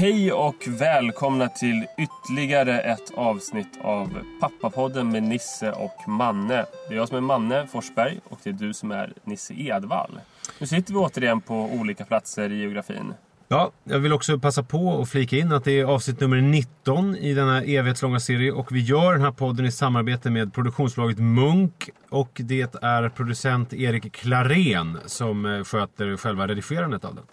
[0.00, 6.66] Hej och välkomna till ytterligare ett avsnitt av Pappapodden med Nisse och Manne.
[6.88, 10.20] Det är jag som är Manne Forsberg och det är du som är Nisse Edvall.
[10.58, 13.14] Nu sitter vi återigen på olika platser i geografin.
[13.48, 17.16] Ja, jag vill också passa på att flika in att det är avsnitt nummer 19
[17.16, 21.90] i denna evighetslånga serie och vi gör den här podden i samarbete med produktionsbolaget Munk
[22.10, 27.24] och det är producent Erik Klarén som eh, sköter själva redigerandet av den.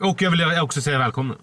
[0.00, 1.34] Och jag vill också säga välkomna.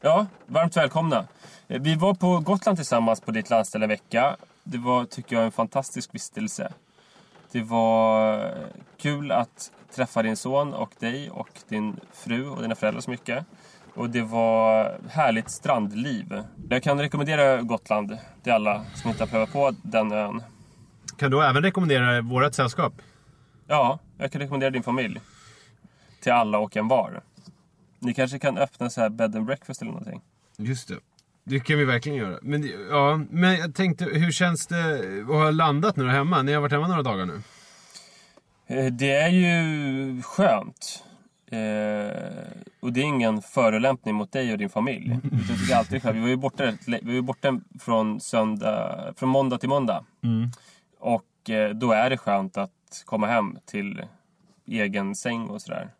[0.00, 1.24] Ja, varmt välkomna.
[1.68, 4.36] Eh, Vi var på Gotland tillsammans på ditt landställe en vecka.
[4.64, 6.72] Det var, tycker jag, en fantastisk vistelse.
[7.52, 8.50] Det var eh,
[9.00, 13.44] kul att träffa din son och dig och din fru och dina föräldrar så mycket.
[13.94, 16.42] Och det var härligt strandliv.
[16.70, 20.42] Jag kan rekommendera Gotland till alla som inte har prövat på den ön.
[21.16, 22.92] Kan du även rekommendera vårt sällskap?
[23.66, 25.20] Ja, jag kan rekommendera din familj.
[26.20, 27.20] Till alla och en var.
[27.98, 30.20] Ni kanske kan öppna så här bed and breakfast eller någonting.
[30.56, 30.98] Just det.
[31.44, 32.38] Det kan vi verkligen göra.
[32.42, 36.42] Men, ja, men jag tänkte, hur känns det att ha landat nu hemma?
[36.42, 37.40] Ni har varit hemma några dagar nu.
[38.66, 41.04] Eh, Det är ju skönt.
[41.50, 42.22] Eh,
[42.80, 45.08] och det är ingen förolämpning mot dig och din familj.
[45.48, 46.16] Jag tycker alltid skönt.
[46.16, 50.04] Vi var ju borta, vi var ju borta från, söndag, från måndag till måndag.
[51.00, 54.02] Och eh, då är det skönt att komma hem till
[54.66, 55.90] egen säng och sådär.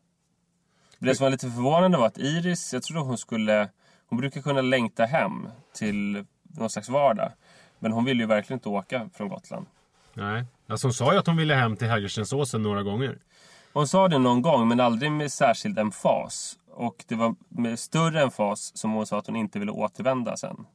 [0.98, 3.68] Det som var lite förvånande var att Iris, jag trodde hon skulle...
[4.08, 7.32] Hon brukar kunna längta hem till någon slags vardag.
[7.78, 9.66] Men hon vill ju verkligen inte åka från Gotland.
[10.14, 10.44] Nej.
[10.66, 13.18] Alltså hon sa ju att hon ville hem till Hägerstensåsen några gånger.
[13.72, 16.58] Hon sa det någon gång, men aldrig med särskild emfas.
[16.70, 20.66] Och det var med större emfas som hon sa att hon inte ville återvända sen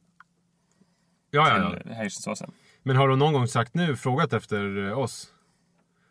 [1.30, 1.94] Ja, ja, ja.
[1.94, 2.52] Hägerstensåsen.
[2.82, 5.26] Men har hon någon gång sagt nu, frågat efter eh, oss?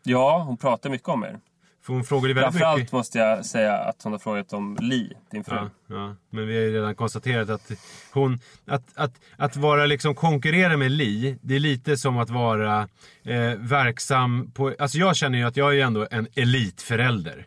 [0.02, 1.40] Ja, hon pratar mycket om er.
[1.86, 2.92] För hon frågade ju väldigt Framförallt mycket.
[2.92, 5.56] måste jag säga att hon har frågat om Li, din fru.
[5.56, 7.70] Ja, ja, men vi har ju redan konstaterat att
[8.12, 8.40] hon...
[8.66, 12.88] Att, att, att vara liksom konkurrera med Li, det är lite som att vara
[13.22, 14.74] eh, verksam på...
[14.78, 17.46] Alltså jag känner ju att jag är ändå en elitförälder.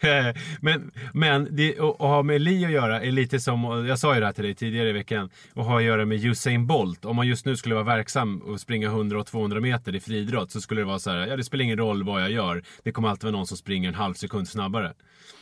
[0.60, 4.20] men men det, att ha med Li att göra är lite som, jag sa ju
[4.20, 7.04] det här till dig tidigare i veckan, att ha att göra med Usain Bolt.
[7.04, 10.50] Om man just nu skulle vara verksam och springa 100 och 200 meter i friidrott
[10.50, 12.62] så skulle det vara så här, ja det spelar ingen roll vad jag gör.
[12.82, 14.92] Det kommer alltid vara någon som springer en halv sekund snabbare.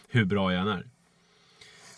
[0.09, 0.87] Hur bra jag än är.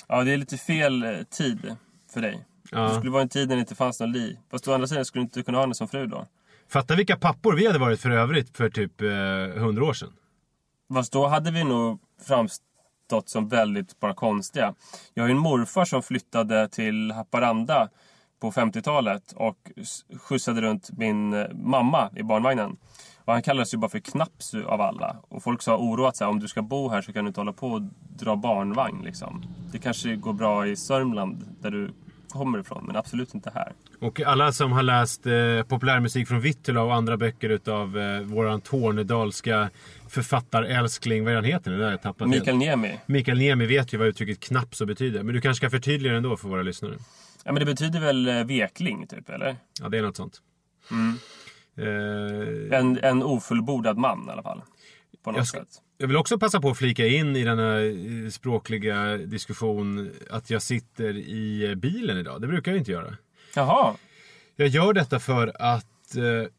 [0.09, 1.77] Ja, det är lite fel eh, tid
[2.13, 2.45] för dig.
[2.71, 2.89] Ja.
[2.89, 4.39] Det skulle vara en tid när det inte fanns någon Li.
[4.51, 6.27] Fast å andra sidan skulle du inte kunna ha henne som fru då.
[6.69, 10.13] Fatta vilka pappor vi hade varit för övrigt för typ eh, 100 år sedan.
[10.95, 14.75] Fast då hade vi nog framstått som väldigt bara konstiga.
[15.15, 17.89] Jag har ju en morfar som flyttade till Haparanda
[18.41, 19.71] på 50-talet och
[20.19, 22.77] skjutsade runt min eh, mamma i barnvagnen.
[23.25, 25.17] Och han kallades ju bara för Knapsu av alla.
[25.29, 27.41] Och folk sa oroat så här, om du ska bo här så kan du inte
[27.41, 27.83] hålla på och
[28.19, 29.45] dra barnvagn liksom.
[29.73, 31.93] Det kanske går bra i Sörmland där du
[32.29, 33.73] kommer ifrån, men absolut inte här.
[34.01, 38.61] Och alla som har läst eh, populärmusik från Vittula och andra böcker utav eh, våran
[38.61, 39.71] tornedalska
[40.09, 41.79] författarälskling, vad är han heter nu?
[41.83, 42.29] Jag tappat.
[42.29, 42.99] Mikael Niemi.
[43.07, 45.23] Mikael Niemi vet ju vad uttrycket knapp så betyder.
[45.23, 46.95] Men du kanske ska förtydliga det ändå för våra lyssnare.
[47.45, 49.57] Ja men det betyder väl eh, vekling typ, eller?
[49.83, 50.41] Ja, det är något sånt.
[51.77, 54.63] Eh, En, en ofullbordad man i alla fall.
[55.25, 55.69] På något ska- sätt.
[55.99, 60.63] Jag vill också passa på att flika in i denna eh, språkliga diskussion att jag
[60.63, 62.41] sitter i eh, bilen idag.
[62.41, 63.15] Det brukar jag inte göra.
[63.55, 63.95] Jaha.
[64.57, 66.51] Jag gör detta för att eh,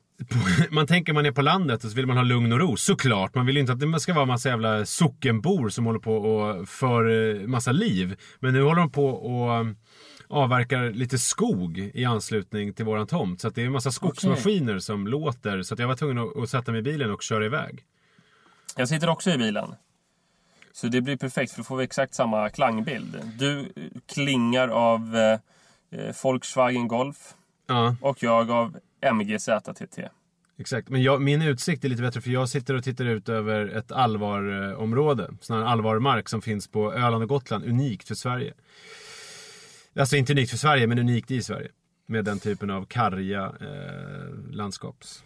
[0.70, 2.78] man tänker man är på landet och så vill man ha lugn och ro.
[2.78, 6.70] Såklart, man vill inte att det ska vara massa jävla sockenbor som håller på och
[6.70, 8.16] för massa liv.
[8.40, 9.66] Men nu håller de på och
[10.28, 13.42] avverkar lite skog i anslutning till våran tomt.
[13.42, 15.62] Så det är en massa skogsmaskiner som låter.
[15.62, 17.86] Så att jag var tvungen att, att sätta mig i bilen och köra iväg.
[18.78, 19.76] Jag sitter också i bilen.
[20.74, 23.22] Så det blir perfekt för då får vi exakt samma klangbild.
[23.38, 23.66] Du eh,
[24.06, 25.40] klingar av eh,
[26.00, 27.36] eh, Volkswagen Golf
[27.68, 30.00] Ja, och jag av MG ZTT.
[30.58, 30.90] exakt.
[30.90, 33.92] Men jag, min utsikt är lite bättre för jag sitter och tittar ut över ett
[33.92, 35.30] allvarområde.
[35.42, 37.66] Sån här allvarmark som finns på Öland och Gotland.
[37.66, 38.54] Unikt för Sverige.
[40.00, 41.70] Alltså inte unikt för Sverige, men unikt i Sverige.
[42.06, 45.24] Med den typen av karga eh, landskaps...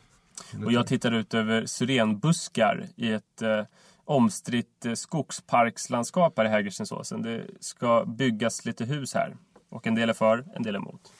[0.65, 3.63] Och jag tittar ut över syrenbuskar i ett eh,
[4.05, 7.21] omstritt eh, skogsparkslandskap här i Hägerstensåsen.
[7.21, 9.35] Det ska byggas lite hus här.
[9.69, 11.13] Och en del är för, en del är emot.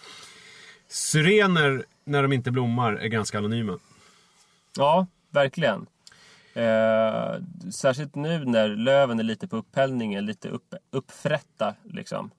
[0.87, 3.79] Syrener, när de inte blommar, är ganska anonyma.
[4.77, 5.85] Ja, verkligen.
[6.53, 7.35] Eh,
[7.71, 12.31] särskilt nu när löven är lite på upphällningen, lite upp, uppfrätta liksom.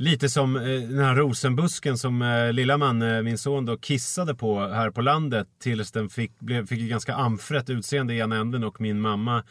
[0.00, 4.34] Lite som eh, den här rosenbusken som eh, lilla man, eh, min son, då kissade
[4.34, 8.36] på här på landet tills den fick, blev, fick ett ganska amfrätt utseende i ena
[8.36, 9.44] änden och min mamma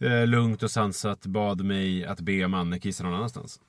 [0.00, 3.60] eh, lugnt och sansat bad mig att be Manne kissa någon annanstans.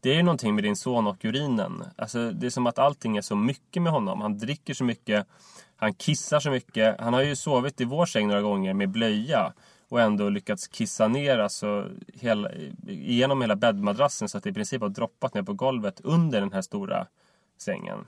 [0.00, 1.84] Det är ju någonting med din son och urinen.
[1.96, 4.20] Alltså, det är som att allting är så mycket med honom.
[4.20, 5.26] Han dricker så mycket,
[5.76, 7.00] han kissar så mycket.
[7.00, 9.52] Han har ju sovit i vår säng några gånger med blöja
[9.92, 12.50] och ändå lyckats kissa ner alltså hela,
[12.88, 16.52] igenom hela bäddmadrassen så att det i princip har droppat ner på golvet under den
[16.52, 17.06] här stora
[17.58, 17.98] sängen.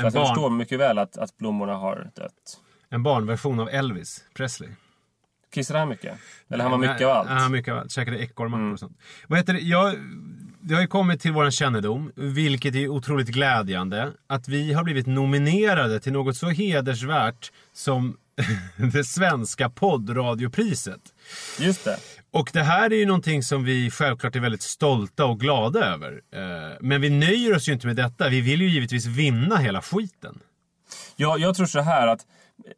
[0.00, 2.60] Så att jag barn- förstår mycket väl att, att blommorna har dött.
[2.88, 4.70] En barnversion av Elvis Presley.
[5.54, 6.18] Kissade han mycket?
[6.48, 7.30] Eller han var mycket av allt?
[7.30, 7.90] Ja, mycket av allt.
[7.92, 8.98] Käkade ekorrmackor och sånt.
[9.28, 9.60] Vad heter det?
[9.60, 9.94] Jag,
[10.60, 15.06] det har ju kommit till våran kännedom, vilket är otroligt glädjande, att vi har blivit
[15.06, 18.16] nominerade till något så hedersvärt som
[18.92, 21.00] det svenska poddradiopriset.
[21.60, 21.96] Just det.
[22.30, 26.12] Och det här är ju någonting som vi självklart är väldigt stolta och glada över.
[26.12, 28.28] Eh, Men vi nöjer oss ju inte med detta.
[28.28, 30.38] Vi vill ju givetvis vinna hela skiten.
[31.16, 32.72] Ja, jag tror så här att eh,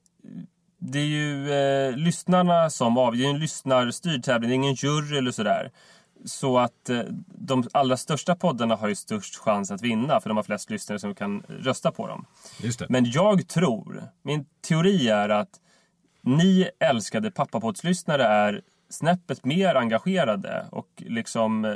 [0.78, 3.22] det är ju eh, lyssnarna som avgör.
[3.22, 4.48] Det är en lyssnarstyrd tävling.
[4.50, 5.70] Det är ingen jury eller sådär.
[6.24, 7.00] Så att eh,
[7.38, 10.20] de allra största poddarna har ju störst chans att vinna.
[10.20, 12.26] För de har flest lyssnare som kan rösta på dem.
[12.88, 15.60] Men jag tror, min teori är att
[16.22, 21.72] ni älskade pappapoddslyssnare är snäppet mer engagerade och liksom eh,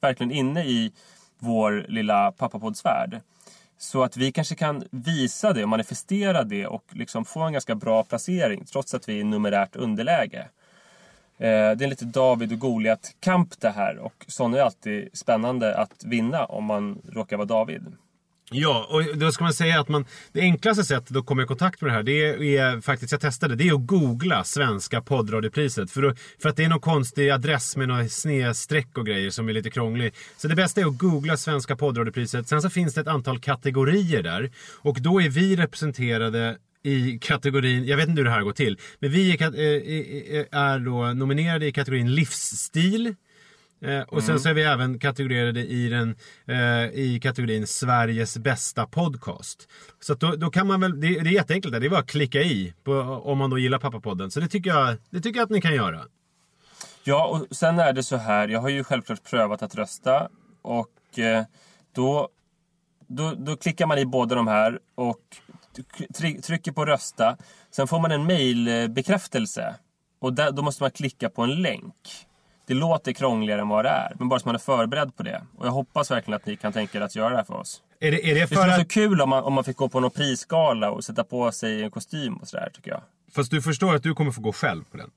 [0.00, 0.92] verkligen inne i
[1.38, 3.20] vår lilla pappapoddsvärld.
[3.78, 7.74] Så att vi kanske kan visa det och manifestera det och liksom få en ganska
[7.74, 10.48] bra placering trots att vi är i numerärt underläge.
[11.40, 16.04] Eh, det är lite David och Goliat-kamp det här och sånt är alltid spännande att
[16.04, 17.82] vinna om man råkar vara David.
[18.52, 21.80] Ja, och då ska man säga att man, det enklaste sättet att komma i kontakt
[21.80, 25.90] med det här, det är faktiskt, jag testade, det är att googla svenska poddradiopriset.
[25.90, 29.48] För, då, för att det är någon konstig adress med några snedstreck och grejer som
[29.48, 30.14] är lite krånglig.
[30.36, 32.48] Så det bästa är att googla svenska poddradiopriset.
[32.48, 34.50] Sen så finns det ett antal kategorier där.
[34.78, 38.78] Och då är vi representerade i kategorin, jag vet inte hur det här går till,
[38.98, 43.14] men vi är, eh, är då nominerade i kategorin livsstil.
[43.82, 48.86] Eh, och sen så är vi även kategorerade i, den, eh, i kategorin Sveriges bästa
[48.86, 49.68] podcast.
[50.00, 51.80] Så då, då kan man väl, det, det är jätteenkelt, där.
[51.80, 52.92] det är bara att klicka i på,
[53.24, 54.30] om man då gillar Pappapodden.
[54.30, 56.00] Så det tycker, jag, det tycker jag att ni kan göra.
[57.04, 58.48] Ja, och sen är det så här.
[58.48, 60.28] Jag har ju självklart prövat att rösta.
[60.62, 61.44] Och eh,
[61.94, 62.28] då,
[63.06, 65.20] då, då klickar man i båda de här och
[66.42, 67.36] trycker på rösta.
[67.70, 69.74] Sen får man en mailbekräftelse.
[70.18, 71.94] Och där, då måste man klicka på en länk.
[72.66, 74.12] Det låter krångligare än vad det är.
[74.18, 75.42] Men bara så man är förberedd på det.
[75.56, 77.82] Och jag hoppas verkligen att ni kan tänka er att göra det här för oss.
[78.00, 79.76] Är det, är det Det för skulle vara så kul om man, om man fick
[79.76, 83.02] gå på någon prisgala och sätta på sig en kostym och sådär tycker jag.
[83.34, 85.10] fast du förstår att du kommer få gå själv på den.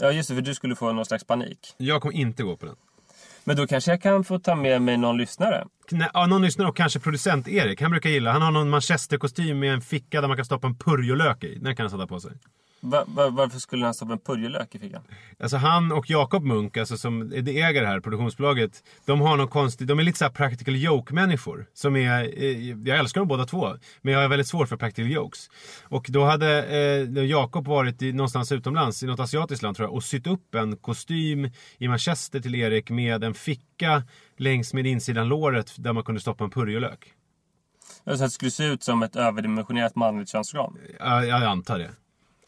[0.00, 1.74] Ja just det, för du skulle få någon slags panik.
[1.76, 2.76] Jag kommer inte gå på den.
[3.46, 5.64] Men då kanske jag kan få ta med mig någon lyssnare.
[5.90, 7.82] Nej, ja, någon lyssnare och kanske producent Erik.
[7.82, 8.32] Han brukar gilla.
[8.32, 11.58] Han har någon manchesterkostym med en ficka där man kan stoppa en purjolök i.
[11.58, 12.32] Den kan han sätta på sig.
[12.80, 15.02] Va, va, varför skulle han stoppa en purjolök i fickan?
[15.40, 18.82] Alltså han och Jakob Munk, alltså som äger det här produktionsbolaget.
[19.04, 21.66] De har någon konstig, de är lite så här practical joke-människor.
[21.74, 23.76] Som är, eh, jag älskar dem båda två.
[24.02, 25.50] Men jag är väldigt svår för practical jokes.
[25.82, 29.94] Och då hade eh, Jakob varit i, någonstans utomlands, i något asiatiskt land tror jag.
[29.94, 34.02] Och sytt upp en kostym i Manchester till Erik med en ficka
[34.36, 37.12] längs med insidan låret där man kunde stoppa en purjolök.
[38.04, 40.78] Så att det skulle se ut som ett överdimensionerat manligt könsorgan.
[40.98, 41.90] Ja, jag antar det.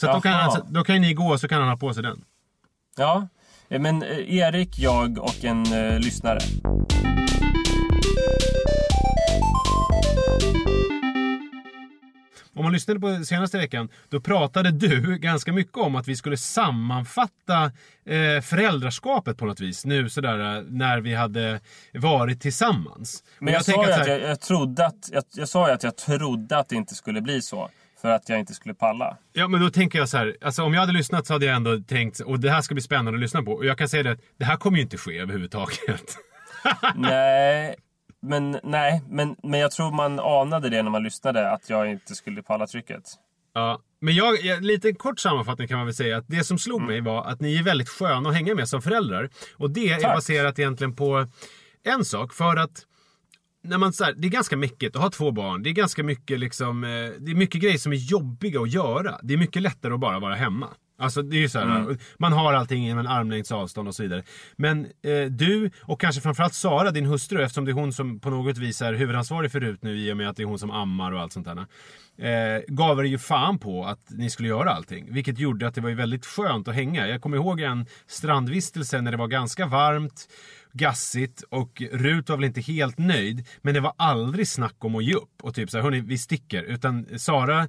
[0.00, 1.95] Så att då, kan han, då kan ni gå och så kan han ha på
[1.95, 2.25] sig den.
[2.97, 3.28] Ja,
[3.69, 6.38] eh, men eh, Erik, jag och en eh, lyssnare.
[12.55, 16.37] Om man lyssnade på senaste veckan, då pratade du ganska mycket om att vi skulle
[16.37, 17.64] sammanfatta
[18.07, 19.85] eh, föräldraskapet på något vis.
[19.85, 21.61] Nu sådär eh, när vi hade
[21.95, 23.25] varit tillsammans.
[23.38, 25.83] Men jag, tänker sa att här- jag, jag trodde att, jag, jag sa ju att
[25.83, 27.71] jag trodde att det inte skulle bli så.
[28.00, 29.17] För att jag inte skulle palla.
[29.33, 30.37] Ja, men då tänker jag så här.
[30.40, 32.83] Alltså om jag hade lyssnat så hade jag ändå tänkt, och det här ska bli
[32.83, 33.52] spännande att lyssna på.
[33.52, 36.17] Och jag kan säga det, att det här kommer ju inte ske överhuvudtaget.
[36.95, 37.75] nej,
[38.23, 41.50] men, nej men, men jag tror man anade det när man lyssnade.
[41.50, 43.02] Att jag inte skulle palla trycket.
[43.55, 46.81] Ja, men jag, jag, lite kort sammanfattning kan man väl säga att det som slog
[46.81, 46.93] Mm.
[46.93, 49.31] mig var att ni är väldigt sköna att hänga med som föräldrar.
[49.57, 50.14] Och det är Tack.
[50.14, 51.26] baserat egentligen på
[51.85, 52.33] en sak.
[52.33, 52.85] För att
[53.64, 55.62] när man, så här, det är ganska mycket att ha två barn.
[55.62, 59.18] Det är ganska mycket liksom, eh, det är mycket grejer som är jobbiga att göra.
[59.22, 60.68] Det är mycket lättare att bara vara hemma.
[61.00, 61.98] Alltså det är ju så här, Mm.
[62.18, 64.22] man har allting inom en armlängds avstånd och så vidare.
[64.56, 68.30] Men eh, du och kanske framförallt Sara, din hustru, eftersom det är hon som på
[68.30, 70.70] något vis är huvudansvarig för RUT nu i och med att det är hon som
[70.70, 71.66] ammar och allt sånt där.
[72.18, 75.12] Eh, gav er ju fan på att ni skulle göra allting.
[75.12, 77.08] Vilket gjorde att det var ju väldigt skönt att hänga.
[77.08, 80.28] Jag kommer ihåg en strandvistelse när det var ganska varmt,
[80.72, 83.46] gassigt och Rut var väl inte helt nöjd.
[83.62, 86.18] Men det var aldrig snack om att ge upp och typ så här, hörni, vi
[86.18, 86.62] sticker.
[86.62, 87.68] Utan Sara,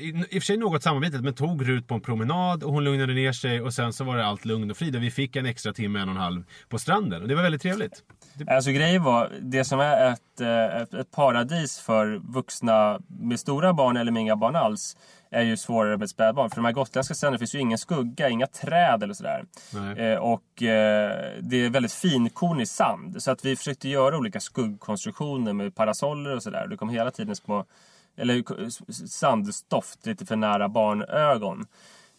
[0.00, 3.14] i och för sig något samarbetet, men tog Rut på en promenad och hon lugnade
[3.14, 4.96] ner sig och sen så var det allt lugn och frid.
[4.96, 7.22] Och vi fick en extra timme, en och en halv på stranden.
[7.22, 8.02] Och det var väldigt trevligt.
[8.46, 13.72] Alltså grejen var, det som är ett, eh, ett, ett paradis för vuxna med stora
[13.72, 14.96] barn eller med inga barn alls
[15.32, 16.50] är ju svårare med spädbarn.
[16.50, 19.44] För de här gotländska stränderna finns ju ingen skugga, inga träd eller sådär.
[19.96, 23.22] Eh, och eh, det är väldigt finkornig sand.
[23.22, 26.66] Så att vi försökte göra olika skuggkonstruktioner med parasoller och sådär.
[26.66, 27.64] Det kom hela tiden små,
[28.16, 28.44] eller
[29.08, 31.66] sandstoft lite för nära barnögon.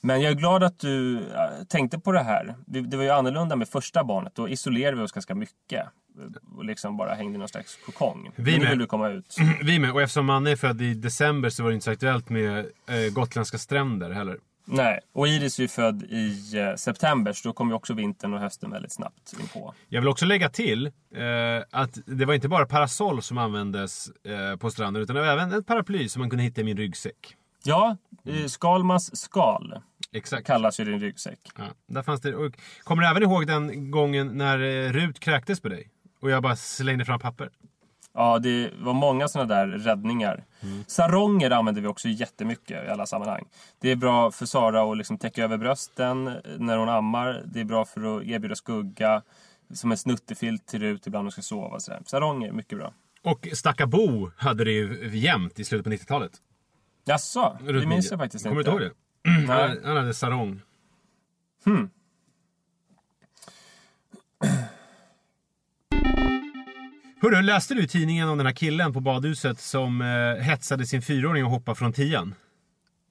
[0.01, 2.55] Men jag är glad att du eh, tänkte på det här.
[2.65, 4.35] Det, det var ju annorlunda med första barnet.
[4.35, 5.87] Då isolerade vi oss ganska mycket.
[6.63, 8.31] Liksom bara hängde i någon slags kokong.
[8.35, 8.79] Vi med.
[8.79, 9.35] du komma ut.
[9.63, 9.91] Vi med.
[9.91, 13.13] Och eftersom Manne är född i december så var det inte så aktuellt med eh,
[13.13, 14.37] gotländska stränder heller.
[14.65, 17.33] Nej, och Iris är ju född i eh, september.
[17.33, 19.73] Så då kommer ju också vintern och hösten väldigt snabbt in på.
[19.89, 21.23] Jag vill också lägga till eh,
[21.71, 25.53] att det var inte bara parasoll som användes eh, på stranden utan det var även
[25.53, 27.35] ett paraply som man kunde hitta i min ryggsäck.
[27.63, 30.47] Ja, eh, Skalmans skal Exakt.
[30.47, 31.39] kallas ju din ryggsäck.
[31.57, 32.35] Ja, där fanns det.
[32.35, 32.53] Och
[32.83, 35.89] kommer du även ihåg den gången när eh, Rut kräktes på dig?
[36.23, 37.49] Och jag bara slängde fram papper.
[38.13, 40.43] Ja, det var många sådana där räddningar.
[40.87, 43.45] Saronger använder vi också jättemycket i alla sammanhang.
[43.79, 46.23] Det är bra för Sara att liksom täcka över brösten
[46.57, 47.43] när hon ammar.
[47.45, 49.21] Det är bra för att erbjuda skugga.
[49.73, 51.79] Som en snuttefilt till Rut ibland hon ska sova.
[51.79, 52.01] Sådär.
[52.05, 52.93] Saronger, mycket bra.
[53.23, 56.31] Och Stacka Bo hade det ju jämt i slutet på 90-talet.
[57.05, 57.57] Jaså?
[57.61, 58.71] Det minns jag faktiskt Kommer inte.
[58.71, 59.47] du inte ihåg det?
[59.47, 59.79] Nej.
[59.83, 60.61] Han, hade sarong.
[67.23, 71.43] Hörru, läste du tidningen om den här killen på badhuset som eh, hetsade sin fyraåring
[71.43, 72.35] att hoppa från tian?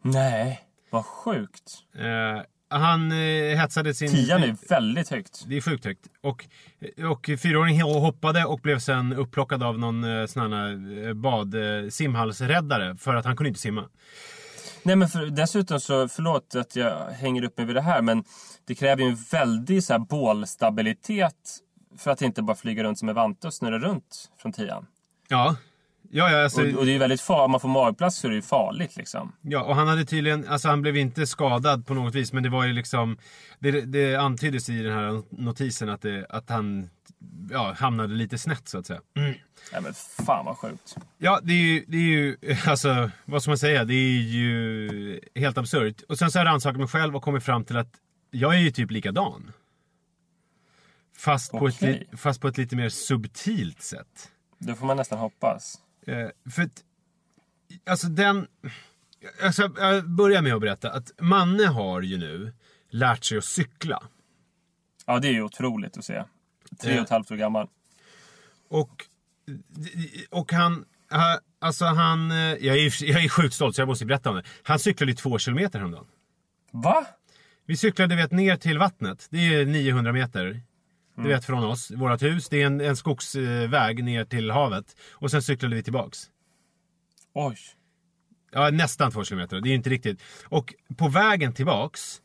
[0.03, 1.79] Nej, vad sjukt.
[1.99, 2.43] Eh,
[2.79, 4.11] han eh, hetsade sin...
[4.11, 5.45] Tian är väldigt högt.
[5.47, 6.07] Det är sjukt högt.
[6.21, 6.45] Och,
[7.11, 11.89] och fyraåringen hoppade och blev sen upplockad av någon eh, sån här eh, bad, eh,
[11.91, 13.89] simhallsräddare för att han kunde inte simma.
[14.83, 18.25] Nej men för, dessutom så, förlåt att jag hänger upp mig vid det här men
[18.67, 21.59] det kräver ju en väldig så här bålstabilitet
[21.99, 24.87] för att inte bara flyga runt som en vante och snurra runt från tian.
[25.29, 25.57] Ja.
[26.15, 28.27] Ja, ja, alltså, Och, och det är ju väldigt farligt, om man får magplats så
[28.27, 29.33] är det ju farligt liksom.
[29.41, 32.49] ja, och han hade tydligen, alltså han blev inte skadad på något vis, men det
[32.49, 33.19] var ju liksom,
[33.59, 36.91] det, det antyddes i den här notisen att, det, att han
[37.51, 39.01] ja, hamnade lite snett så att säga.
[39.15, 39.95] Nej men
[40.27, 40.97] fan vad sjukt.
[41.19, 45.21] Ja, det är ju, det är ju alltså, vad ska man säga, det är ju
[45.35, 46.03] helt absurt.
[46.09, 47.91] Och sen så har jag rannsakat mig själv och kommit fram till att
[48.31, 49.53] jag är ju typ likadan.
[51.17, 54.31] Fast, på ett, fast på ett lite mer subtilt sätt.
[54.59, 55.81] Det får man nästan hoppas.
[56.07, 56.85] Eh, för att,
[57.87, 58.47] alltså den...
[59.43, 62.53] Alltså, jag börjar med att berätta att Manne har ju nu
[62.91, 64.03] lärt sig att cykla.
[65.07, 66.25] Ja det är ju otroligt att se.
[66.81, 67.69] Tre och ett halvt år gammal.
[68.69, 69.05] Och,
[70.31, 70.85] och han...
[71.11, 72.31] ha- Alltså han...
[72.31, 74.45] eh, Jag är, jag är sjukt stolt så jag måste berätta om det.
[74.63, 76.07] Han cyklade ju två kilometer häromdagen.
[76.71, 77.07] Va?
[77.67, 79.27] Vi cyklade vet, ner till vattnet.
[79.31, 80.61] Det är 900 meter.
[81.17, 82.49] Du vet från oss, vårt hus.
[82.49, 84.97] Det är en, en skogsväg ner till havet.
[85.13, 86.19] Och sen cyklade vi tillbaks.
[87.35, 87.57] Oj.
[88.53, 89.61] Ja, nästan två kilometer.
[89.61, 90.23] Det är inte riktigt.
[90.45, 92.23] Och på vägen tillbaks.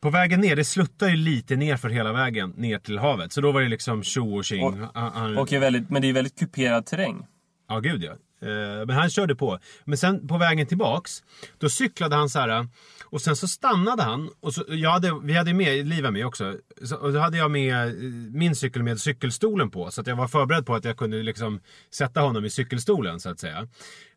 [0.00, 3.32] På vägen ner, det sluttar ju lite ner för hela vägen ner till havet.
[3.32, 4.64] Så då var det liksom tjo och tjing.
[4.64, 4.96] Och-
[5.38, 7.26] Och väldigt, men det är väldigt kuperad terräng.
[7.68, 8.12] Ja, gud ja.
[8.40, 9.58] Eh, Men han körde på.
[9.84, 11.22] Men sen på vägen tillbaks,
[11.58, 12.68] då cyklade han så här.
[13.04, 14.30] Och sen så stannade han.
[14.40, 16.54] Och så, jag hade, vi hade med, Liva med också.
[16.82, 17.92] Så, och då hade jag med eh,
[18.32, 19.90] min cykel med cykelstolen på.
[19.90, 23.30] Så att jag var förberedd på att jag kunde liksom sätta honom i cykelstolen så
[23.30, 23.68] att säga.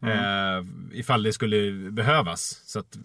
[0.03, 2.61] Eh, ifall det skulle behövas.
[2.65, 2.97] Så att,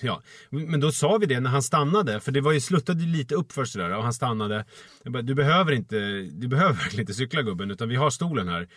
[0.00, 0.22] ja.
[0.50, 2.20] Men då sa vi det när han stannade.
[2.20, 3.96] För det var ju, sluttade lite uppför sådär.
[3.96, 4.64] Och han stannade.
[5.04, 5.96] Bara, du behöver inte,
[6.32, 7.70] du behöver verkligen inte cykla gubben.
[7.70, 8.68] Utan vi har stolen här.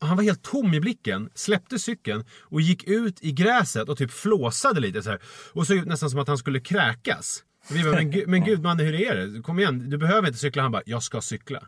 [0.00, 1.30] Han var helt tom i blicken.
[1.34, 2.24] Släppte cykeln.
[2.42, 5.20] Och gick ut i gräset och typ flåsade lite så här.
[5.52, 7.44] Och såg ut nästan som att han skulle kräkas.
[7.70, 9.42] Och vi bara, men, gud, men gud man, hur är det?
[9.42, 10.62] Kom igen, du behöver inte cykla.
[10.62, 11.62] Han bara, jag ska cykla.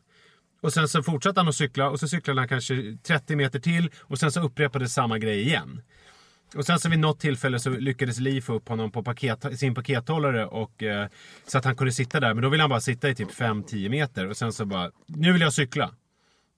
[0.61, 3.90] Och sen så fortsatte han att cykla och så cyklade han kanske 30 meter till
[4.00, 5.82] och sen så upprepade samma grej igen.
[6.54, 9.75] Och sen så vid något tillfälle så lyckades Li få upp honom på paket, sin
[9.75, 11.08] pakethållare och eh,
[11.46, 12.35] så att han kunde sitta där.
[12.35, 15.33] Men då ville han bara sitta i typ 5-10 meter och sen så bara, nu
[15.33, 15.90] vill jag cykla.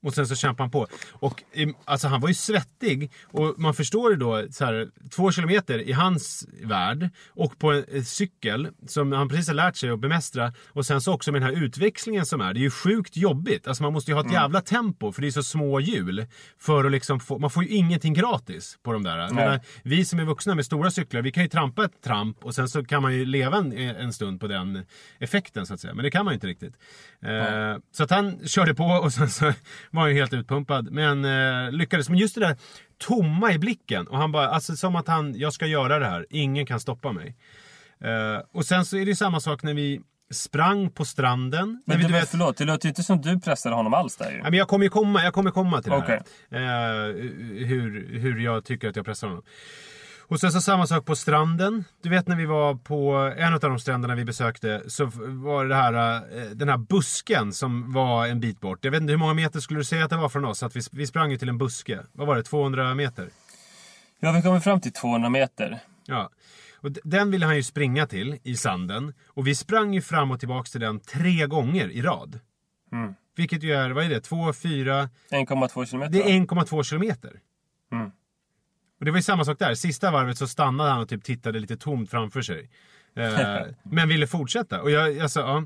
[0.02, 0.86] Och sen så kämpade han på.
[1.12, 3.12] Och eh, alltså han var ju svettig.
[3.24, 7.10] Och man förstår ju då, så här, två kilometer i hans värld.
[7.28, 10.52] Och på en, en cykel som han precis har lärt sig att bemästra.
[10.68, 12.54] Och sen så också med den här utväxlingen som är.
[12.54, 13.68] Det är ju sjukt jobbigt.
[13.68, 16.26] Alltså man måste ju ha ett jävla tempo för det är så små hjul.
[16.58, 19.30] För att liksom få, man får ju ingenting gratis på de där.
[19.30, 22.54] Menar, vi som är vuxna med stora cyklar, vi kan ju trampa ett tramp och
[22.54, 24.86] sen så kan man ju leva en, en stund på den
[25.18, 25.94] effekten så att säga.
[25.94, 26.74] Men det kan man ju inte riktigt.
[27.22, 29.44] Eh, så att han körde på och sen så
[29.90, 30.92] var han ju helt utpumpad.
[30.92, 32.08] Men eh, lyckades.
[32.08, 32.56] Men just det där
[32.98, 34.06] tomma i blicken.
[34.08, 36.26] Och han bara, alltså som att han, jag ska göra det här.
[36.30, 37.36] Ingen kan stoppa mig.
[38.00, 40.00] Eh, och sen så är det ju samma sak när vi
[40.30, 41.82] sprang på stranden.
[41.86, 42.28] Men vi, du, vet...
[42.28, 44.36] förlåt, det låter ju inte som du pressade honom alls där ju.
[44.36, 46.22] Ja, men jag kommer ju komma, jag kommer komma till det Okej.
[46.50, 47.08] här.
[47.08, 47.14] Eh,
[47.66, 49.44] hur, hur jag tycker att jag pressar honom.
[50.28, 51.84] Och sen så samma sak på stranden.
[52.02, 55.74] Du vet när vi var på en av de stränderna vi besökte så var det
[55.74, 58.84] här, eh, den här busken som var en bit bort.
[58.84, 60.62] Jag vet inte hur många meter skulle du säga att det var från oss?
[60.62, 62.00] Att vi, vi sprang ju till en buske.
[62.12, 62.42] Vad var det?
[62.42, 63.30] 200 meter?
[64.20, 65.78] Ja, vi kommer fram till 200 meter.
[66.06, 66.30] Ja.
[66.80, 69.14] Och den ville han ju springa till i sanden.
[69.26, 72.40] Och vi sprang ju fram och tillbaka till den tre gånger i rad.
[73.36, 74.20] Vilket ju är, vad är det?
[74.20, 75.08] 2, 4...
[75.30, 76.12] 1,2 kilometer.
[76.12, 77.40] Det är 1,2 kilometer.
[77.92, 78.10] Mm.
[78.98, 79.74] Och det var ju samma sak där.
[79.74, 82.70] Sista varvet så stannade han och typ tittade lite tomt framför sig.
[83.16, 84.82] Eh, men ville fortsätta.
[84.82, 85.62] Och jag, alltså, ja.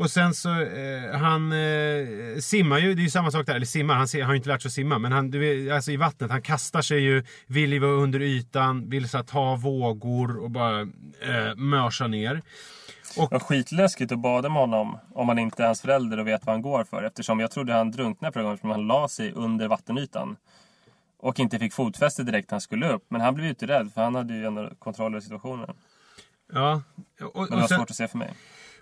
[0.00, 3.54] Och sen så, eh, han eh, simmar ju, det är ju samma sak där.
[3.54, 4.98] Eller simmar, han han har ju inte lärt sig att simma.
[4.98, 8.22] Men han, du vet, alltså i vattnet, han kastar sig ju, vill ju vara under
[8.22, 12.42] ytan, vill så här, ta vågor och bara eh, mörsa ner.
[13.14, 16.46] Det var skitläskigt att bada med honom om man inte är hans förälder och vet
[16.46, 17.02] vad han går för.
[17.02, 20.36] Eftersom jag trodde han drunknade förra gången för han la sig under vattenytan.
[21.22, 23.04] Och inte fick fotfäste direkt när han skulle upp.
[23.08, 25.76] Men han blev ju inte rädd för han hade ju ändå kontroll över situationen.
[26.52, 26.82] Ja.
[27.20, 28.34] Och, Men det och var sen, svårt att se för mig.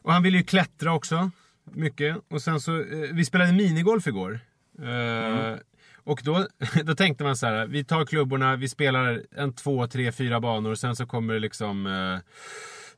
[0.02, 1.30] Och han ville ju klättra också.
[1.64, 2.16] Mycket.
[2.30, 4.40] Och sen så, eh, vi spelade minigolf igår.
[4.82, 5.56] Eh,
[6.04, 6.46] Och då,
[6.84, 10.70] då tänkte man så här, vi tar klubborna, vi spelar en, två, tre, fyra banor.
[10.70, 12.18] Och sen så kommer det liksom eh,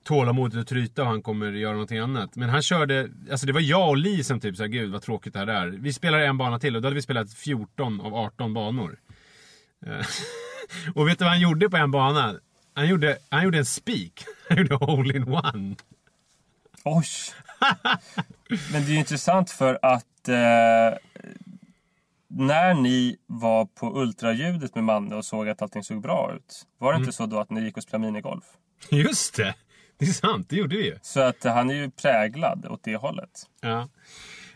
[0.05, 2.37] tålamodet att tryta och han kommer göra någonting annat.
[2.37, 5.33] Men han körde, alltså det var jag och Li som typ såhär, gud vad tråkigt
[5.33, 5.66] det här är.
[5.66, 8.98] Vi spelar en bana till och då hade vi spelat 14 av 18 banor.
[9.87, 10.07] Eh,
[10.95, 12.35] och vet du vad han gjorde på en bana?
[12.75, 14.25] Han gjorde, han gjorde en spik.
[14.49, 15.77] Han gjorde hole in one.
[16.85, 17.05] Oj!
[18.73, 20.99] Men det är ju intressant för att eh,
[22.29, 26.66] när ni var på ultraljudet med Manne och såg att allting såg bra ut.
[26.79, 27.03] Var det Mm.
[27.05, 28.45] inte så då att ni gick och spelade minigolf?
[28.90, 29.55] Just det!
[29.99, 30.99] Det är sant, det gjorde vi ju.
[31.03, 33.31] Så att han är ju präglad åt det hållet.
[33.61, 33.88] Ja.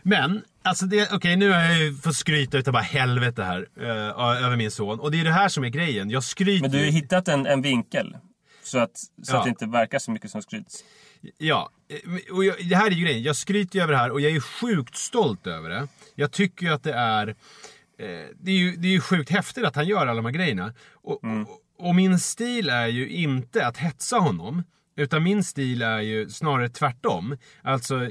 [0.07, 3.67] Men, alltså det, okej nu har jag ju fått skryta utav bara helvete här.
[3.79, 4.99] eh, över min son.
[4.99, 6.09] Och det är det här som är grejen.
[6.09, 8.17] Jag skryter Men du har ju hittat en, en vinkel.
[8.63, 9.37] Så, att, så Ja.
[9.37, 10.83] att det inte verkar så mycket som skryts.
[11.37, 13.23] Ja, eh, och jag, det här är ju grejen.
[13.23, 15.87] Jag skryter ju över det här och jag är sjukt stolt över det.
[16.15, 17.27] Jag tycker ju att det är...
[17.27, 18.05] Eh,
[18.39, 20.73] det, är ju, det är ju sjukt häftigt att han gör alla de här grejerna.
[20.93, 21.47] Och, och,
[21.87, 24.63] och min stil är ju inte att hetsa honom.
[24.97, 27.37] Utan min stil är ju snarare tvärtom.
[27.61, 28.09] Alltså,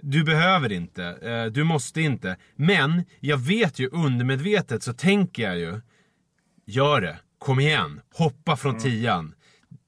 [0.00, 2.36] du behöver inte, eh, du måste inte.
[2.56, 5.80] Men jag vet ju undermedvetet så tänker jag ju
[6.66, 7.18] Gör det.
[7.38, 8.00] Kom igen.
[8.14, 9.34] Hoppa från tian.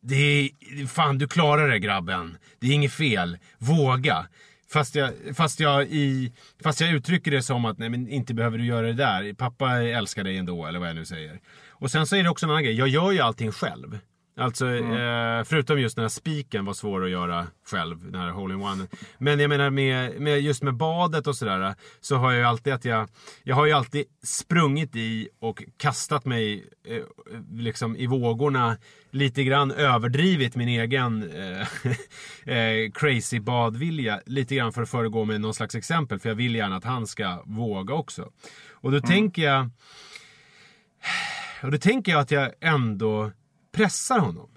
[0.03, 2.39] Det är, fan du klarar det grabben.
[2.61, 3.39] Det är inget fel.
[3.59, 4.27] Våga.
[4.73, 8.59] Fast jag, fast, jag i, fast jag uttrycker det som att nej men inte behöver
[8.59, 9.33] du göra det där.
[9.33, 11.41] Pappa älskar dig ändå, eller vad jag nu säger.
[11.69, 12.75] Och sen så är det också en annan grej.
[12.75, 13.99] Jag gör ju allting själv.
[14.39, 18.87] Alltså, eh, förutom just den här spiken var svår att göra själv, den här hole-in-one.
[19.19, 22.73] Men jag menar med, med, just med badet och sådär, så har jag ju alltid
[22.73, 23.09] att jag,
[23.43, 27.03] jag har ju alltid sprungit i och kastat mig eh,
[27.53, 28.77] liksom i vågorna,
[29.11, 31.69] lite grann överdrivit min egen eh,
[32.57, 36.55] eh, crazy badvilja, lite grann för att föregå med någon slags exempel, för jag vill
[36.55, 38.31] gärna att han ska våga också.
[38.73, 39.71] Och då tänker jag,
[41.63, 43.31] och då tänker jag att jag ändå
[43.77, 44.51] pressar honom.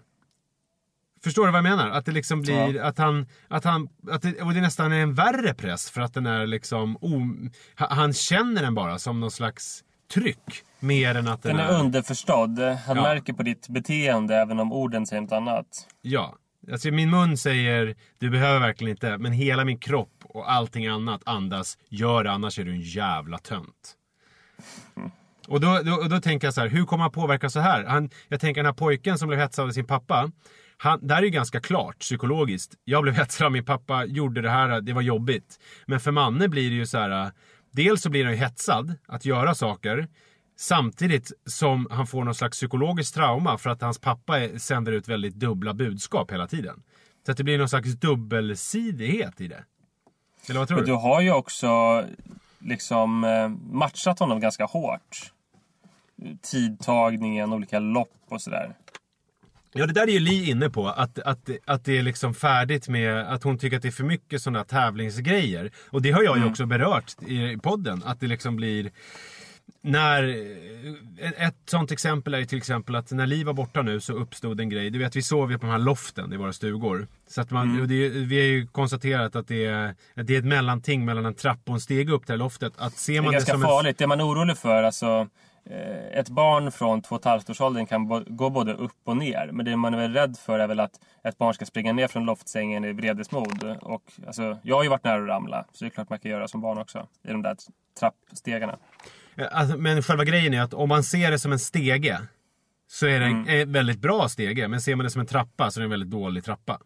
[1.24, 1.90] Förstår du vad jag menar?
[1.90, 5.14] Att det liksom blir att han, att han, att det, och det nästan är en
[5.14, 7.22] värre press för att den är liksom, o,
[7.80, 10.64] ha- han känner den bara som någon slags tryck.
[10.80, 12.60] Mer än att den, Den är underförstådd.
[12.60, 13.02] Han Ja.
[13.04, 15.88] märker på ditt beteende även om orden säger något annat.
[16.02, 16.36] Ja.
[16.72, 21.22] Alltså min mun säger, du behöver verkligen inte, men hela min kropp och allting annat
[21.26, 23.96] andas, gör det annars är du en jävla tönt.
[25.50, 27.84] Och då, då, då tänker jag så här, hur kommer han påverka så här?
[27.84, 30.32] Han, jag tänker den här pojken som blev hetsad av sin pappa.
[30.78, 32.74] Han, där är ju ganska klart psykologiskt.
[32.84, 35.60] Jag blev hetsad av min pappa, gjorde det här, det var jobbigt.
[35.86, 37.32] Men för Manne blir det ju så här,
[37.72, 40.08] dels så blir han ju hetsad att göra saker.
[40.58, 45.08] Samtidigt som han får någon slags psykologiskt trauma för att hans pappa är- sänder ut
[45.08, 46.84] väldigt dubbla budskap hela tiden.
[47.26, 49.64] Så att det blir någon slags dubbelsidighet i det.
[50.50, 50.92] Eller vad tror Men du?
[50.92, 52.04] du har ju också
[52.60, 55.32] liksom eh, matchat honom ganska hårt.
[56.42, 58.76] Tidtagningen, olika lopp och sådär.
[59.74, 60.88] Ja, det där är ju Li inne på.
[60.88, 64.04] Att, att, att det är liksom färdigt med att hon tycker att det är för
[64.04, 65.72] mycket sådana tävlingsgrejer.
[65.90, 68.04] Och det har jag ju också berört i podden.
[68.06, 68.92] Att det liksom blir...
[69.82, 70.24] När,
[71.38, 74.60] ett sånt exempel är ju till exempel att när Li var borta nu så uppstod
[74.60, 74.90] en grej.
[74.90, 77.08] Du vet, vi sov ju på de här loften i våra stugor.
[77.28, 80.40] Så att man, och det, vi har ju konstaterat att det är, att det är
[80.40, 82.74] ett mellanting mellan en trappa och en steg upp till det loftet.
[82.78, 83.98] Att ser Det är man ganska som farligt.
[83.98, 85.28] Det är man orolig för, alltså.
[85.66, 89.18] Eh, Ett barn från två och ett halvt års åldern kan gå både upp och
[89.18, 89.50] ner.
[89.52, 92.08] Men det man är väl rädd för är väl att ett barn ska springa ner
[92.08, 93.78] från loftsängen i vredesmod.
[93.82, 95.66] Och, alltså, jag har ju varit nära att ramla.
[95.74, 97.08] Så det är klart man kan göra som barn också.
[97.24, 97.58] I de där
[98.00, 98.78] trappstegarna.
[99.36, 99.48] en...
[99.52, 102.20] Alltså, men själva grejen är att om man ser det som en stege.
[102.88, 104.68] Så är det en, en väldigt bra stege.
[104.68, 106.80] Men ser man det som en trappa så är det en väldigt dålig trappa.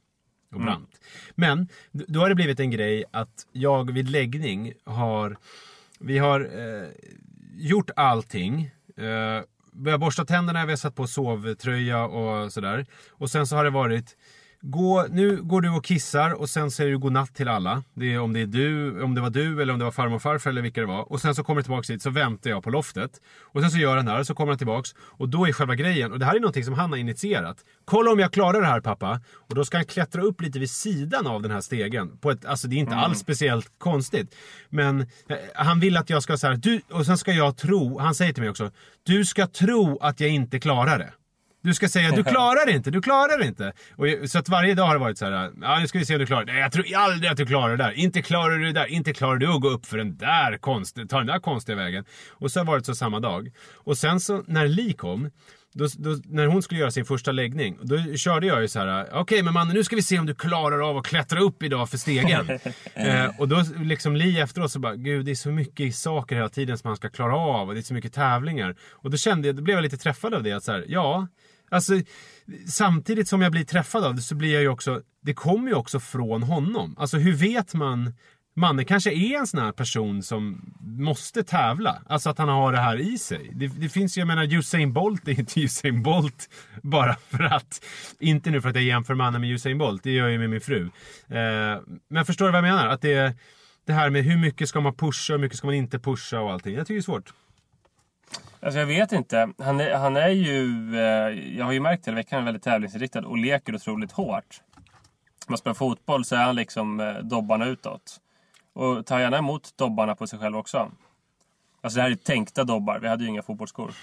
[0.53, 0.89] Och brant.
[1.36, 5.38] Men d- då har det blivit en grej att jag vid läggning har...
[5.99, 6.88] Vi har eh,
[7.53, 8.63] gjort allting.
[8.97, 12.85] Eh, vi har borstat tänderna, vi har satt på sovtröja och sådär.
[13.09, 14.15] Och sen så har det varit...
[14.65, 17.84] Gå, nu går du och kissar och sen säger du godnatt till alla.
[17.93, 20.15] Det är om det är du, om det var du eller om det var farmor
[20.15, 21.12] och farfar eller vilka det var.
[21.12, 23.12] Och sen så kommer du tillbaka hit så väntar jag på loftet.
[23.41, 24.95] Och sen så gör han det här så kommer han tillbaks.
[24.97, 27.58] Och då är själva grejen, och det här är någonting som han har initierat.
[27.86, 29.21] Kolla om jag klarar det här pappa.
[29.49, 32.17] Och då ska han klättra upp lite vid sidan av den här stegen.
[32.17, 34.36] På ett, alltså det är inte alls speciellt konstigt.
[34.69, 37.99] Men eh, han vill att jag ska så här, du, och sen ska jag tro,
[37.99, 38.71] han säger till mig också.
[39.04, 41.13] Du ska tro att jag inte klarar det.
[41.63, 43.73] Du ska säga du klarar det inte, du klarar det inte.
[43.95, 46.13] Och, så att varje dag har det varit så här, ja nu ska vi se
[46.13, 46.54] om du klarar det.
[46.54, 47.91] Nej jag tror aldrig att du klarar det där.
[47.91, 51.08] Inte klarar du det där, inte klarar du att gå upp för den där konstiga,
[51.08, 52.06] ta den där konstiga vägen.
[52.32, 53.52] Och så har det varit så samma dag.
[53.73, 55.30] Och sen så när Li kom,
[55.73, 59.10] då, då, när hon skulle göra sin första läggning, då körde jag ju så här,
[59.13, 61.89] okej men mannen nu ska vi se om du klarar av att klättra upp idag
[61.89, 62.49] för stegen.
[62.93, 66.49] eh, och då liksom Li efteråt så bara, gud det är så mycket saker hela
[66.49, 68.76] tiden som han ska klara av och det är så mycket tävlingar.
[68.91, 71.28] Och då kände jag, då blev jag lite träffad av det, att så här, ja,
[71.73, 71.93] Alltså,
[72.67, 75.75] samtidigt som jag blir träffad av det så blir jag ju också, det kommer ju
[75.75, 76.95] också från honom.
[76.99, 78.13] Alltså hur vet man
[78.55, 82.01] Manne kanske är en sån här person som måste tävla.
[82.07, 83.51] Alltså att han har det här i sig.
[83.53, 86.49] Det, det finns ju, jag menar Usain Bolt är inte Usain Bolt
[86.81, 87.86] bara för att...
[88.19, 90.49] Inte nu för att jag jämför Manne med Usain Bolt, det gör jag ju med
[90.49, 90.89] min fru.
[91.27, 92.88] Eh, men förstår du vad jag menar?
[92.88, 93.36] Att det,
[93.86, 96.39] det här med hur mycket ska man pusha och hur mycket ska man inte pusha
[96.39, 96.75] och allting.
[96.75, 97.33] Jag tycker det är svårt.
[98.60, 99.54] Alltså jag vet inte.
[99.58, 100.96] Han är, han är ju...
[100.96, 104.62] Eh, jag har ju märkt hela veckan, han är väldigt tävlingsinriktad och leker otroligt hårt.
[105.48, 108.17] Om man spelar fotboll så är han liksom eh, dobbarna utåt.
[108.74, 110.91] Och tar gärna emot dobbarna på sig själv också.
[111.82, 113.93] Alltså det här är tänkta dobbar, vi hade ju inga fotbollsskor.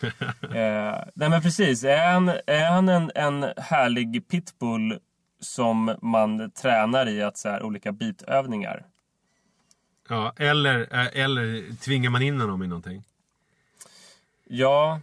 [0.42, 4.98] eh, nej men precis, är han, är han en, en härlig pitbull
[5.40, 8.86] som man tränar i att så här, olika bitövningar?
[10.08, 13.04] Ja, eller, eh, eller tvingar man in honom i någonting?
[14.52, 15.00] Ja,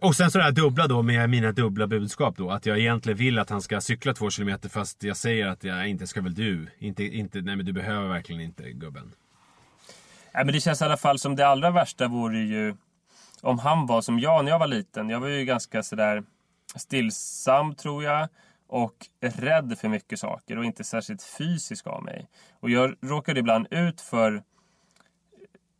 [0.00, 2.50] Och sen så det här dubbla då med mina dubbla budskap då.
[2.50, 5.88] Att jag egentligen vill att han ska cykla två kilometer fast jag säger att jag
[5.88, 6.68] inte ska väl du.
[6.78, 9.12] Inte, inte, nej men du behöver verkligen inte gubben.
[10.34, 12.76] Nej, men det känns i alla fall som det allra värsta vore ju
[13.42, 15.08] om han var som jag när jag var liten.
[15.08, 16.22] Jag var ju ganska sådär
[16.76, 18.28] stillsam tror jag.
[18.68, 22.28] Och rädd för mycket saker och inte särskilt fysisk av mig.
[22.60, 24.42] Och jag råkade ibland ut för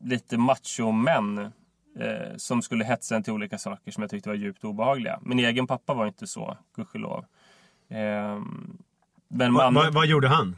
[0.01, 1.53] lite macho-män
[2.01, 5.19] eh, som skulle hetsa en till olika saker som jag tyckte var djupt obehagliga.
[5.23, 7.25] Min egen pappa var inte så, gudskelov.
[7.89, 8.41] Eh,
[9.29, 10.57] men Va, man, va, vad gjorde han?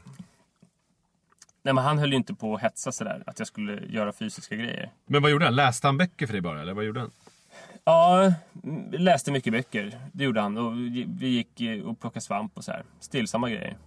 [1.61, 4.55] nej, men han höll ju inte på att hetsa sådär, att jag skulle göra fysiska
[4.55, 4.89] grejer.
[5.05, 5.55] Men vad gjorde han?
[5.55, 7.11] Läste han böcker för dig bara eller vad gjorde han?
[7.83, 9.99] Ja, mm, läste mycket böcker.
[10.13, 10.57] Det gjorde han.
[10.57, 12.83] Och vi gick eh, och plockade svamp och så här.
[12.99, 13.77] Stillsamma grejer.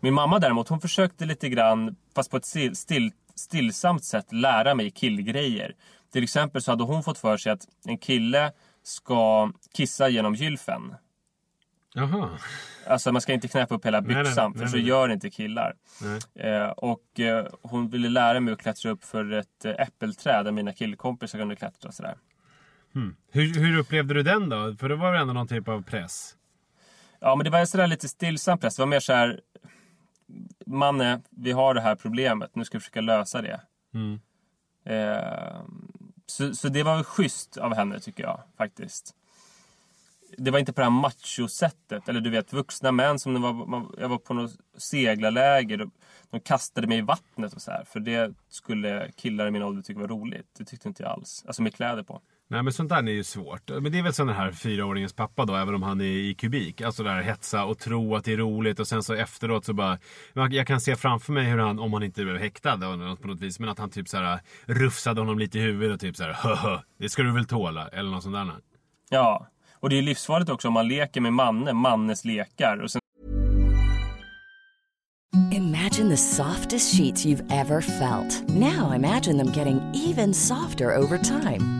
[0.00, 4.74] Min mamma däremot, hon försökte lite grann, fast på ett still, still, stillsamt sätt, lära
[4.74, 5.74] mig killgrejer.
[6.12, 10.94] Till exempel så hade hon fått för sig att en kille ska kissa genom gylfen.
[11.94, 12.28] Jaha.
[12.86, 14.86] Alltså man ska inte knäppa upp hela Nej, nej, byxan, nej, för så nej.
[14.86, 15.74] gör inte killar.
[16.02, 16.50] Nej.
[16.52, 20.52] Eh, och eh, hon ville lära mig att klättra upp för ett eh, äppelträd där
[20.52, 22.16] mina killkompisar kunde klättra och sådär.
[23.32, 24.76] Hur, hur upplevde du den då?
[24.76, 26.36] För det var väl ändå någon typ av press?
[27.20, 28.76] Ja, men det var sådär lite stillsam press.
[28.76, 29.40] Det var mer så här...
[30.66, 32.54] Manne, vi har det här problemet.
[32.54, 33.60] Nu ska vi försöka lösa det.
[33.94, 34.20] Mm.
[34.84, 35.60] Eh,
[36.30, 38.40] så, så det var väl schysst av henne, tycker jag.
[38.58, 39.14] Faktiskt.
[40.44, 42.08] Det var inte på det här macho-sättet.
[42.08, 45.82] Eller du vet, vuxna män som det var, man, jag var på något seglarläger.
[45.82, 45.90] och
[46.30, 47.84] De kastade mig i vattnet och så här.
[47.84, 50.46] För det skulle killar i min ålder tycka var roligt.
[50.58, 51.44] Det tyckte inte jag alls.
[51.46, 52.20] Alltså med kläder på.
[52.48, 53.70] Nej men sånt där är ju svårt.
[53.70, 56.80] Men det är väl sån här fyraåringens pappa då, även om han är i kubik.
[56.80, 59.72] Alltså det här hetsa och tro att det är roligt och sen så efteråt så
[59.72, 59.98] bara...
[60.32, 62.78] Jag kan se framför mig hur han, om han inte blev häktad
[63.20, 66.00] på något vis, men att han typ så här rufsade honom lite i huvudet och
[66.00, 68.52] typ så här det ska du väl tåla, eller något sånt där.
[69.10, 69.46] Ja.
[69.80, 72.76] Och det är livsfarligt också om man leker med Manne, Mannes lekar.
[72.82, 73.00] Och sen
[75.52, 78.48] Imagine the softest sheets you've ever felt.
[78.48, 81.79] Now imagine them getting even softer over time.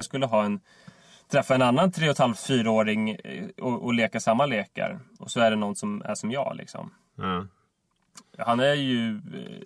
[0.00, 0.60] Jag skulle ha en,
[1.30, 5.00] träffa en annan 3,5-4-åring eh, och, och leka samma lekar.
[5.18, 6.94] Och så är det någon som är som jag liksom.
[7.16, 7.46] Ja.
[8.38, 9.16] Han är ju...
[9.16, 9.62] eh,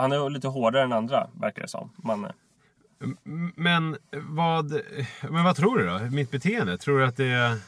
[0.00, 1.90] Han är lite hårdare än andra, verkar det som.
[1.96, 2.32] Manne.
[3.02, 4.80] M- Men vad,
[5.30, 5.98] men vad tror du då?
[5.98, 6.78] Mitt beteende?
[6.78, 7.58] Tror du att det...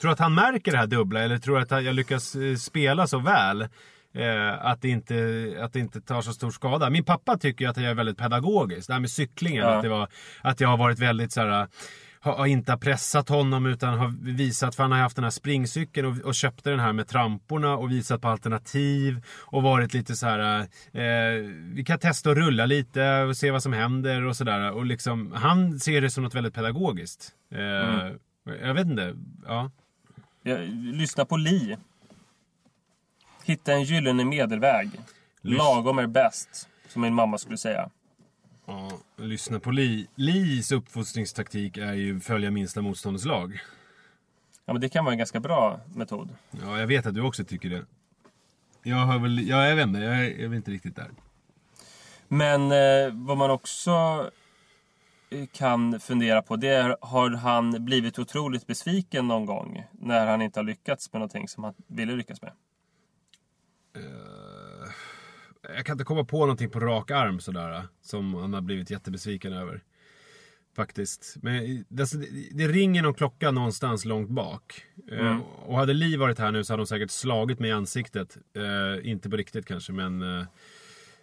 [0.00, 2.56] Tror du att han märker det här dubbla eller tror du att jag lyckas eh,
[2.56, 3.68] spela så väl
[4.16, 5.16] eh, att, det inte,
[5.60, 6.90] att det inte tar så stor skada?
[6.90, 8.86] Min pappa tycker ju att jag är väldigt pedagogisk.
[8.86, 9.62] Det här med cyklingen.
[9.62, 9.76] Ja.
[9.76, 10.08] Att, det var,
[10.42, 11.68] att jag har varit väldigt så här
[12.26, 16.06] har har inte pressat honom utan har visat, för han har haft den här springcykeln
[16.06, 20.26] och, och köpte den här med tramporna och visat på alternativ och varit lite så
[20.26, 20.60] här.
[20.92, 21.42] Eh,
[21.74, 24.72] vi kan testa att rulla lite och se vad som händer och sådär.
[24.72, 27.30] Och liksom, han ser det som något väldigt pedagogiskt.
[27.52, 28.12] Eh,
[28.62, 29.16] Jag vet inte.
[29.46, 29.70] Ja.
[30.42, 30.60] Jag,
[30.94, 31.76] lyssna på Li.
[33.46, 34.90] Hitta en gyllene medelväg.
[35.40, 37.90] Lagom är bäst, som min mamma skulle säga.
[38.66, 38.90] ja.
[39.16, 40.06] Lyssna på Li.
[40.14, 43.58] Lis uppfostringstaktik är ju följa minsta motståndets lag.
[44.64, 46.28] Ja, men det kan vara en ganska bra metod.
[46.62, 47.84] Ja, jag vet att du också tycker det.
[48.82, 51.10] Jag har väl, ja, jag vet inte, jag är, jag är inte riktigt där.
[52.28, 53.90] Men eh, vad man också
[55.30, 60.42] eh, kan fundera på det är, har han blivit otroligt besviken någon gång när han
[60.42, 62.52] inte har lyckats med någonting som han ville lyckas med?
[63.96, 64.88] Eh,
[65.76, 67.82] jag kan inte komma på någonting på rak arm sådär.
[68.02, 69.82] Som han har blivit jättebesviken över.
[70.76, 71.36] Faktiskt.
[71.42, 74.84] Men det, alltså, det, det ringer någon klocka någonstans långt bak.
[75.10, 78.36] Eh, och hade Li varit här nu så hade hon säkert slagit mig i ansiktet.
[78.56, 80.46] Eh, inte på riktigt kanske men eh,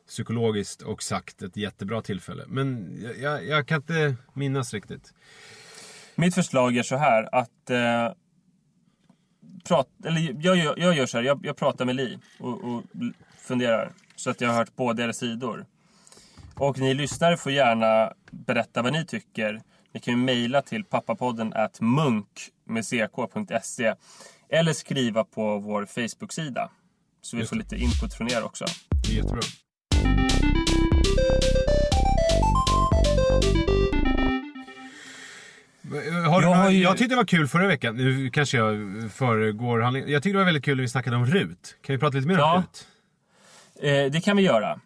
[0.08, 2.44] psykologiskt och sagt ett jättebra tillfälle.
[2.48, 5.14] Men jag, jag, jag kan inte minnas riktigt.
[6.16, 7.70] Mitt förslag är så här att...
[9.68, 12.84] Prat, eller jag, gör- jag gör så här, jag, jag pratar med Li och, och
[13.38, 13.92] funderar.
[14.16, 15.66] Så att jag har hört båda era sidor.
[16.56, 19.62] Och ni lyssnare får gärna berätta vad ni tycker.
[19.92, 22.28] Ni kan ju mejla till pappapodden at munk
[22.66, 23.96] med ck.se.
[24.50, 26.70] Eller skriva på vår Facebook-sida.
[27.22, 28.66] Så vi får lite input från er också.
[29.08, 29.42] Det är jättebra.
[36.30, 37.96] Har du, Jag har ju- Jag tyckte det var kul förra veckan.
[37.98, 38.78] Nu kanske jag
[39.12, 39.82] föregår.
[40.10, 41.76] Jag tyckte det var väldigt kul när vi snackade om RUT.
[41.86, 42.54] Kan vi prata lite mer Ja.
[42.56, 42.88] om RUT?
[44.06, 44.80] Eh, det kan vi göra.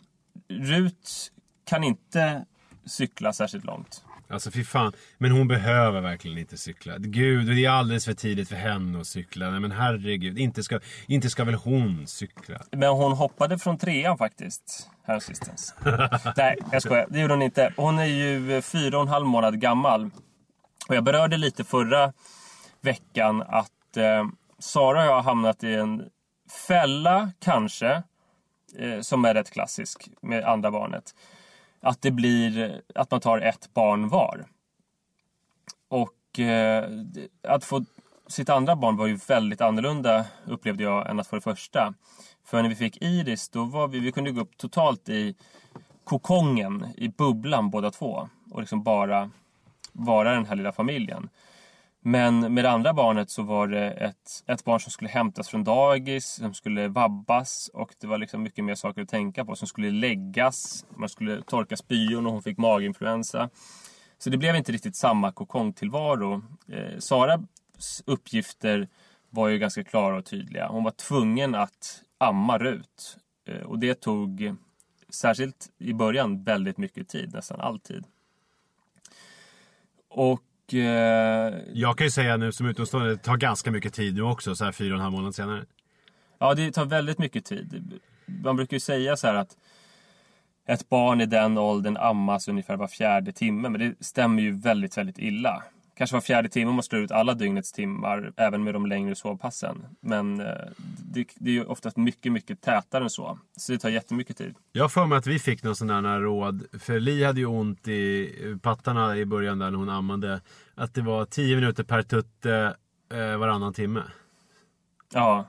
[0.49, 1.31] Rut
[1.69, 2.45] kan inte
[2.85, 4.03] cykla särskilt långt.
[4.29, 4.93] Alltså fy fan.
[5.17, 6.97] Men hon behöver verkligen inte cykla.
[6.97, 9.49] Gud, det är alldeles för tidigt för henne att cykla.
[9.49, 10.39] Nej men herregud.
[10.39, 12.61] Inte ska, inte ska väl hon cykla?
[12.71, 14.89] Men hon hoppade från trean faktiskt.
[15.07, 15.75] Häromsistens.
[16.37, 17.07] Nej, jag skojar.
[17.09, 17.73] Det gjorde hon inte.
[17.77, 20.09] Hon är ju fyra och en halv månad gammal.
[20.87, 22.13] Och jag berörde lite förra
[22.81, 24.25] veckan att eh,
[24.59, 26.09] Sara och jag har hamnat i en
[26.67, 28.03] fälla, kanske,
[28.77, 31.15] eh, som är rätt klassisk med andra barnet.
[31.81, 34.45] Att det blir att man tar ett barn var.
[35.89, 36.89] Och eh,
[37.43, 37.85] att få
[38.27, 41.93] sitt andra barn var ju väldigt annorlunda upplevde jag än att få det första.
[42.45, 45.35] För när vi fick Iris då var vi, vi kunde gå upp totalt i
[46.03, 48.29] kokongen, i bubblan båda två.
[48.51, 49.29] Och liksom bara
[49.97, 51.29] vara den här lilla familjen.
[52.01, 55.63] Men med det andra barnet så var det ett, ett barn som skulle hämtas från
[55.63, 59.55] dagis, som skulle vabbas och det var liksom mycket mer saker att tänka på.
[59.55, 63.49] Som skulle läggas, man skulle torka spyor och hon fick maginfluensa.
[64.17, 66.43] Så det blev inte riktigt samma kokongtillvaro.
[66.67, 68.87] Eh, Saras uppgifter
[69.29, 70.67] var ju ganska klara och tydliga.
[70.67, 73.17] Hon var tvungen att amma Rut.
[73.49, 74.55] Eh, och det tog,
[75.09, 77.33] särskilt i början, väldigt mycket tid.
[77.33, 78.05] Nästan alltid.
[80.17, 80.73] Och...
[80.73, 84.55] Eh, Jag kan ju säga nu som utomstående, det tar ganska mycket tid nu också.
[84.55, 85.65] Så här fyra och en halv månad senare.
[86.39, 87.99] Ja, det tar väldigt mycket tid.
[88.25, 89.57] Man brukar ju säga så här att
[90.67, 93.69] ett barn i den åldern ammas ungefär var fjärde timme.
[93.69, 95.63] Men det stämmer ju väldigt, väldigt illa.
[95.97, 99.85] Kanske var fjärde timme man slår ut alla dygnets timmar, även med de längre sovpassen.
[100.01, 100.47] Men eh,
[101.13, 103.39] det, det är ju oftast mycket, mycket tätare än så.
[103.57, 104.55] Så det tar jättemycket tid.
[104.71, 106.63] Jag har för mig att vi fick någon sån där råd.
[106.79, 108.29] För Li hade ju ont i
[108.61, 110.41] pattarna i början där när hon ammade.
[110.75, 112.75] Att det var 10 minuter per tutte
[113.13, 114.03] eh, varannan timme.
[115.13, 115.45] Ja.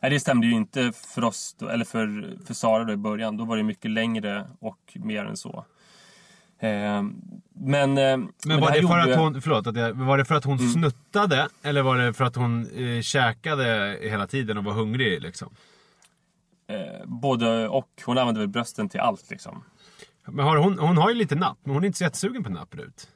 [0.00, 3.36] Nej, det stämde ju inte för oss, då, eller för, för Sara då i början.
[3.36, 5.64] Då var det mycket längre och mer än så.
[6.64, 7.02] Eh,
[7.52, 10.24] men, eh, men, Men var här det, för att hon, förlåt, att jag, var det
[10.24, 11.48] för att hon snuttade?
[11.62, 15.54] Eller var det för att hon eh, käkade hela tiden och var hungrig liksom?
[16.66, 17.88] Eh, både och.
[18.04, 19.64] Hon använder väl brösten till allt liksom.
[20.26, 22.50] Men har hon, hon har ju lite napp, men hon är inte så jättesugen på
[22.50, 23.08] napp Rut.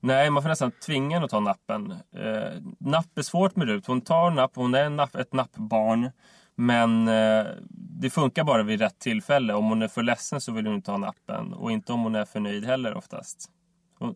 [0.00, 1.90] Nej, man får nästan tvinga henne att ta nappen.
[1.92, 3.86] Eh, napp är svårt med Rut.
[3.86, 6.10] Hon tar napp, hon är napp, ett nappbarn.
[6.56, 9.54] Men eh, det funkar bara vid rätt tillfälle.
[9.54, 11.52] Om hon är för ledsen så vill hon inte ha nappen.
[11.52, 13.50] Och inte om hon är för nöjd heller oftast.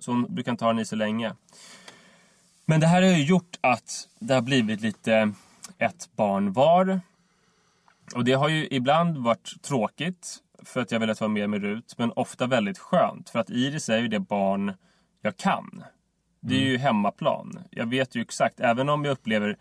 [0.01, 1.35] Så hon brukar inte ha den i så länge.
[2.67, 5.33] Men det här har ju gjort att det har blivit lite
[5.79, 7.01] ett barn var.
[8.15, 11.95] Och det har ju ibland varit tråkigt för att jag velat vara med med Rut.
[11.99, 13.31] Men ofta väldigt skönt.
[13.31, 14.73] För att Iris är ju det barn
[15.23, 15.85] jag kan.
[16.41, 17.59] Det är ju hemmaplan.
[17.71, 19.57] Jag vet ju exakt, även om jag upplever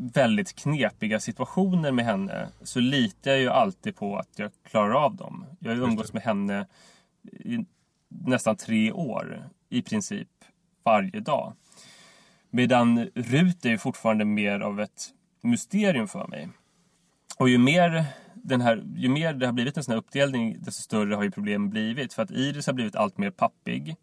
[0.00, 5.16] väldigt knepiga situationer med henne så litar jag ju alltid på att jag klarar av
[5.16, 5.46] dem.
[5.58, 6.66] Jag har ju umgåtts med henne
[7.32, 7.64] i
[8.08, 10.28] nästan tre år i princip
[10.84, 11.52] varje dag.
[12.50, 15.08] Medan Rut är ju fortfarande mer av ett
[15.40, 16.48] mysterium för mig.
[17.38, 20.82] Och ju mer, den här, ju mer det har blivit en sån här uppdelning desto
[20.82, 22.12] större har ju problemen blivit.
[22.12, 23.96] För att Iris har blivit allt mer pappig.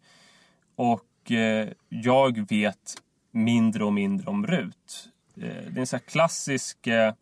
[0.76, 2.94] Och eh, jag vet
[3.30, 5.08] mindre och mindre om Rut.
[5.42, 7.12] Eh, det är en sån här klassisk eh,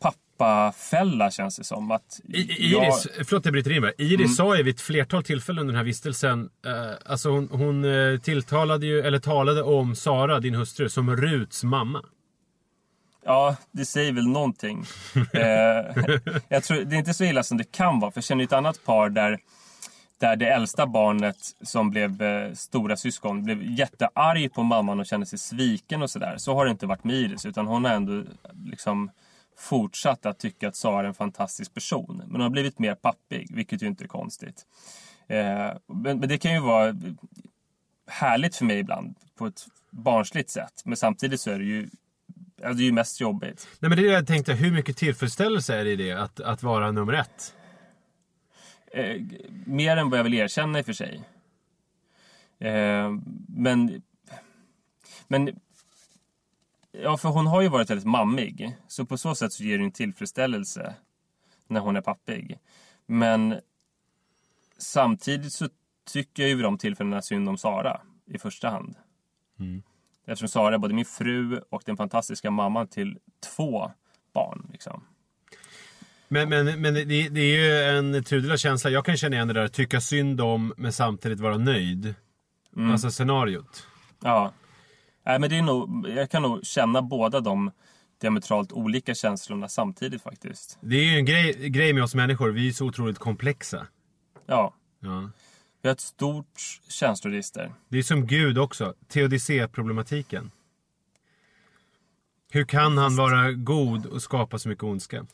[0.00, 1.90] pappafälla känns det som.
[1.90, 3.92] Att I, Iris, förlåt jag bryter in bara.
[3.98, 4.28] Iris Mm.
[4.28, 6.48] sa ju vid ett flertal tillfällen under den här vistelsen.
[6.66, 11.64] Eh, alltså hon, hon eh, tilltalade ju, eller talade om Sara, din hustru, som Ruts
[11.64, 12.02] mamma.
[13.24, 14.84] Ja, det säger väl någonting.
[15.32, 15.42] eh,
[16.48, 18.10] jag tror, det är inte så illa som det kan vara.
[18.10, 19.38] För jag känner ett annat par där,
[20.18, 25.26] där det äldsta barnet som blev eh, stora syskon blev jättearg på mamman och kände
[25.26, 26.34] sig sviken och sådär.
[26.38, 27.46] Så har det inte varit med Iris.
[27.46, 28.22] Utan hon har ändå
[28.64, 29.10] liksom
[29.58, 32.16] fortsatt att tycka att Sara är en fantastisk person.
[32.16, 34.66] Men hon har blivit mer pappig, vilket ju inte är konstigt.
[35.26, 35.38] Eh,
[35.86, 36.96] men, men det kan ju vara
[38.06, 40.82] härligt för mig ibland på ett barnsligt sätt.
[40.84, 41.88] Men samtidigt så är det ju
[42.58, 43.68] det är ju mest jobbigt.
[43.80, 46.40] Nej, men det är det jag tänkte, hur mycket tillfredsställelse är det i det att,
[46.40, 47.54] att vara nummer ett?
[48.92, 49.22] Eh,
[49.66, 51.22] mer än vad jag vill erkänna i och för sig.
[52.58, 53.12] Eh,
[53.48, 54.02] men...
[55.28, 55.60] Men...
[56.92, 58.76] Ja, för hon har ju varit väldigt mammig.
[58.88, 60.94] Så på så sätt så ger det en tillfredsställelse
[61.66, 62.58] när hon är pappig.
[63.06, 63.60] Men
[64.78, 65.68] samtidigt så
[66.12, 68.96] tycker jag ju vid de tillfällena synd om Sara i första hand.
[69.58, 69.82] Mm.
[70.26, 73.18] Eftersom Sara är både min fru och den fantastiska mamman till
[73.56, 73.90] två
[74.32, 74.68] barn.
[74.72, 75.04] Liksom.
[76.28, 78.90] Men, men, men det, det, är ju en tudelad känsla.
[78.90, 82.14] Jag kan känna igen det där tycka synd om men samtidigt vara nöjd.
[82.76, 82.92] Mm.
[82.92, 83.86] Alltså scenariot.
[84.20, 84.52] Ja.
[85.26, 87.70] Nej, men det är nog, jag kan nog känna båda de
[88.20, 90.78] diametralt olika känslorna samtidigt faktiskt.
[90.80, 92.50] Det är ju en grej, grej med oss människor.
[92.50, 93.86] Vi är så otroligt komplexa.
[94.46, 94.74] Ja.
[95.00, 95.30] ja.
[95.82, 97.72] Vi har ett stort känsloregister.
[97.88, 98.94] Det är som Gud också.
[99.08, 100.50] Teodicé-problematiken.
[102.50, 105.26] Hur kan han vara god och skapa så mycket ondska?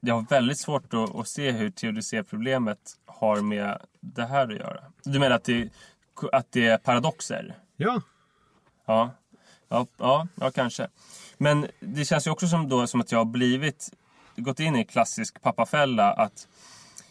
[0.00, 4.80] Jag har väldigt svårt att, att se hur teodicé-problemet har med det här att göra.
[5.04, 5.68] Du menar att det,
[6.32, 7.54] att det är paradoxer?
[7.76, 8.02] Ja.
[8.86, 9.10] Ja,
[9.68, 10.88] ja, ja, ja kanske.
[11.38, 13.90] Men det känns ju också som, då, som att jag har blivit,
[14.36, 16.12] gått in i klassisk pappafälla.
[16.12, 16.48] Att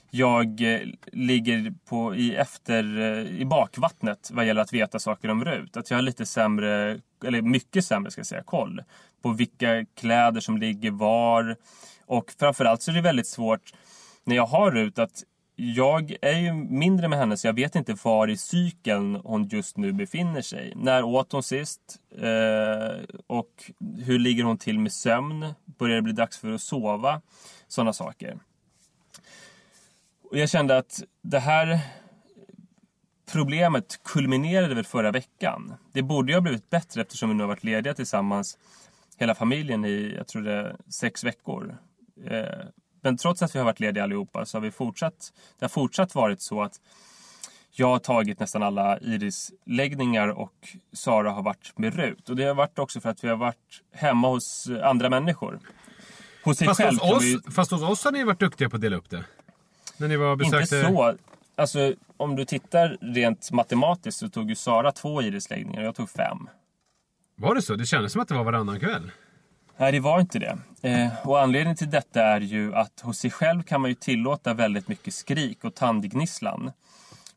[0.09, 5.45] jag eh, ligger på, i, efter, eh, i bakvattnet vad gäller att veta saker om
[5.45, 5.77] RUT.
[5.77, 8.83] Att jag har lite sämre, eller mycket sämre ska jag säga, koll
[9.21, 11.55] på vilka kläder som ligger var.
[12.07, 13.73] Och framförallt så är det väldigt svårt
[14.23, 15.23] när jag har RUT att
[15.55, 19.77] jag är ju mindre med henne så jag vet inte var i cykeln hon just
[19.77, 20.73] nu befinner sig.
[20.75, 21.81] När åt hon sist?
[22.11, 23.71] Eh, och
[24.05, 25.53] hur ligger hon till med sömn?
[25.65, 27.21] Börjar det bli dags för att sova?
[27.67, 28.39] Sådana saker.
[30.29, 31.79] Och jag kände att det här
[33.31, 35.73] problemet kulminerade väl förra veckan.
[35.93, 38.57] Det borde ju ha blivit bättre eftersom vi nu har varit lediga tillsammans
[39.17, 41.77] hela familjen i, jag tror det är sex veckor.
[42.25, 42.65] Eh,
[43.01, 46.15] men trots att vi har varit lediga allihopa så har vi fortsatt, det har fortsatt
[46.15, 46.81] varit så att
[47.71, 50.53] jag har tagit nästan alla Iris-läggningar och
[50.93, 52.29] Sara har varit med Rut.
[52.29, 55.59] Och det har varit också för att vi har varit hemma hos andra människor.
[56.43, 57.51] Hos fast, själv, hos oss, vi...
[57.51, 59.25] fast hos oss har ni varit duktiga på att dela upp det.
[59.97, 60.75] När ni var besökte...
[60.77, 61.15] Inte så.
[61.55, 66.09] Alltså, om du tittar rent matematiskt så tog ju Sara två Iris-läggningar och jag tog
[66.09, 66.49] fem.
[67.35, 67.75] Var det så?
[67.75, 69.11] Det kändes som att det var varannan kväll.
[69.77, 70.57] Nej, det var inte det.
[70.81, 74.53] Eh, och anledningen till detta är ju att hos sig själv kan man ju tillåta
[74.53, 76.71] väldigt mycket skrik och tandgnisslan.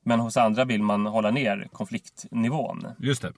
[0.03, 2.86] Men hos andra vill man hålla ner konfliktnivån.
[2.99, 3.32] Just det.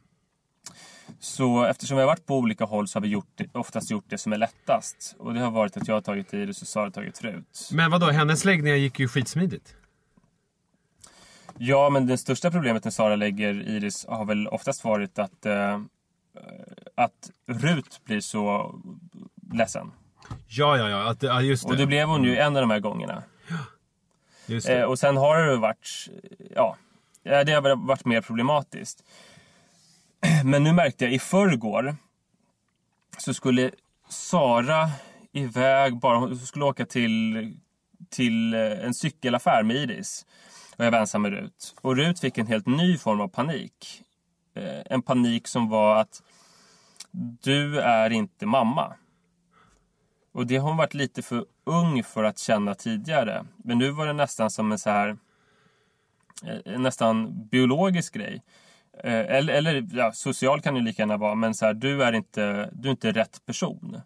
[1.21, 4.19] Så eftersom vi har varit på olika håll så har vi gjort, oftast gjort det
[4.19, 5.15] som är lättast.
[5.19, 7.69] Och det har varit att jag har tagit Iris och Sara har tagit Rut.
[7.73, 8.11] Men vad då?
[8.11, 9.75] hennes läggningar gick ju skitsmidigt.
[11.59, 15.81] Ja, men det största problemet när Sara lägger Iris har väl oftast varit att, eh,
[16.95, 18.75] att Rut blir så
[19.53, 19.93] ledsen.
[20.47, 21.11] Ja, ja, ja.
[21.11, 21.71] Att, ja just det.
[21.71, 23.23] Och det blev hon ju en av de här gångerna.
[24.69, 26.09] Eh, och sen har det varit,
[26.55, 26.77] ja,
[27.23, 29.05] det har varit mer problematiskt.
[30.45, 31.97] Men nu märkte jag i förrgår
[33.19, 33.71] så skulle
[34.09, 34.91] Sara
[35.33, 37.57] iväg bara, hon skulle åka till,
[38.11, 40.27] till eh, en cykelaffär med Iris.
[40.77, 41.75] Och jag var ensam med Rut.
[41.81, 44.03] Och Rut fick en helt ny form av panik.
[44.55, 46.23] Eh, en panik som var att
[47.43, 48.95] du är inte mamma.
[50.33, 53.47] Och det har hon varit lite för ung för att känna tidigare.
[53.57, 55.17] Men nu var det nästan som en så här
[56.45, 58.43] eh, nästan biologisk grej.
[59.05, 62.13] Eh, eller, eller ja, social kan det lika gärna vara, men så här, du, är
[62.13, 64.01] inte, du är inte rätt person.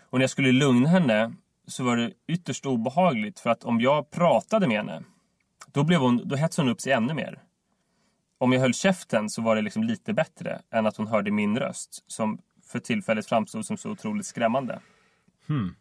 [0.00, 1.32] Och när jag skulle lugna henne
[1.66, 5.02] så var det ytterst obehagligt för att om jag pratade med henne
[5.66, 7.42] då, blev hon, då hetsade hon upp sig ännu mer.
[8.44, 11.58] Om jag höll käften så var det liksom lite bättre än att hon hörde min
[11.58, 14.80] röst som för tillfället framstod som så otroligt skrämmande.
[15.46, 15.74] Hmm.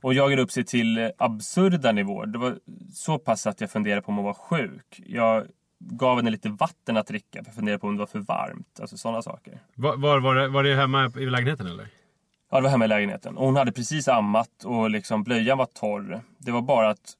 [0.00, 2.26] Och jagade upp sig till absurda nivåer.
[2.26, 2.58] Det var
[2.92, 5.02] så pass att jag funderade på om hon var sjuk.
[5.06, 5.46] Jag
[5.78, 7.42] gav henne lite vatten att dricka.
[7.42, 8.80] För jag funderade på om det var för varmt.
[8.80, 9.60] Alltså sådana saker.
[9.74, 11.88] Var, var, var, det, var det hemma i lägenheten eller?
[12.50, 13.36] Ja, det var hemma i lägenheten.
[13.36, 16.20] Och hon hade precis ammat och liksom blöjan var torr.
[16.38, 17.16] Det var bara att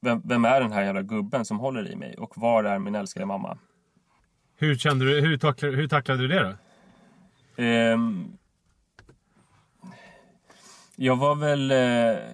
[0.00, 2.14] vem, vem, är den här jävla gubben som håller i mig?
[2.18, 3.58] Och var är min älskade mamma?
[4.56, 6.42] Hur kände du, hur, tacklade, hur tacklade du det
[7.56, 7.62] då?
[7.62, 8.38] Um,
[10.96, 11.76] jag var väl, eh,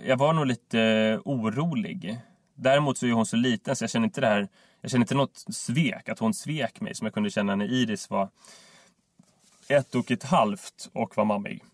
[0.09, 2.21] jag var nog lite orolig.
[2.55, 4.49] Däremot så är hon så liten så jag känner inte det här
[4.87, 8.11] jag känner inte något svek, att hon svek mig som jag kunde känna när Iris
[8.11, 8.29] var
[9.69, 11.65] ett och ett halvt och var mammig.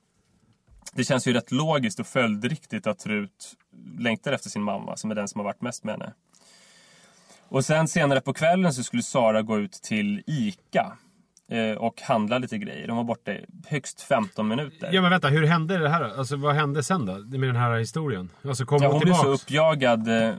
[0.92, 3.54] Det känns ju rätt logiskt och följdriktigt att Rut
[3.98, 6.12] längtar efter sin mamma som är den som har varit mest med henne.
[7.48, 10.96] Och sen senare på kvällen så skulle Sara gå ut till ICA
[11.50, 12.86] eh, och handla lite grejer.
[12.86, 13.32] De var borta
[13.66, 14.90] högst 15 minuter.
[14.92, 16.18] Ja men vänta, hur hände det här?
[16.18, 17.12] Alltså vad hände sen då?
[17.12, 18.30] Med den här historien?
[18.44, 20.08] Alltså kom Ja, hon hon blev så uppjagad.
[20.08, 20.34] Eh,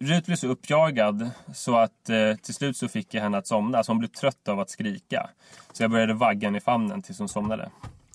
[0.00, 3.78] Rut blev så uppjagad så att eh, till slut så fick jag henne att somna.
[3.78, 5.30] Alltså hon blev trött av att skrika.
[5.72, 7.70] Så jag började vagga henne i famnen tills hon somnade.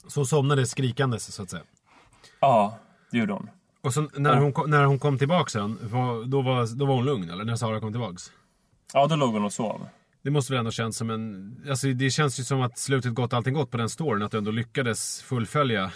[0.07, 1.63] Så hon somnade skrikandes så att säga.
[2.39, 2.77] Ja,
[3.11, 3.49] det gjorde hon.
[3.81, 5.79] Och så när, hon, kom- när hon kom tillbaks sen,
[6.25, 7.43] då, var, då var hon lugn eller?
[7.43, 8.31] När Sara kom tillbaks?
[8.93, 9.87] Ja, då låg hon och sov.
[10.23, 11.55] Det måste väl ändå känns som en...
[11.69, 14.23] Alltså det känns ju som att slutet gott, allting gott på den storyn.
[14.23, 15.91] Att du ändå lyckades fullfölja.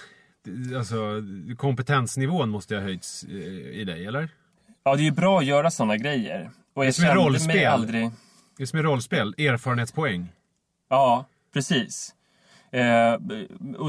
[0.78, 1.24] Alltså
[1.58, 3.36] kompetensnivån måste ha höjts eh,
[3.80, 4.30] i dig, eller?
[4.84, 6.52] Ja, det är ju bra att göra sådana grejer.
[6.74, 7.68] Och jag som är kände mig rollspel.
[7.68, 8.12] aldrig...
[8.58, 10.28] Det är som i rollspel, erfarenhetspoäng.
[10.90, 12.15] Ja, precis.
[12.76, 13.18] Eh,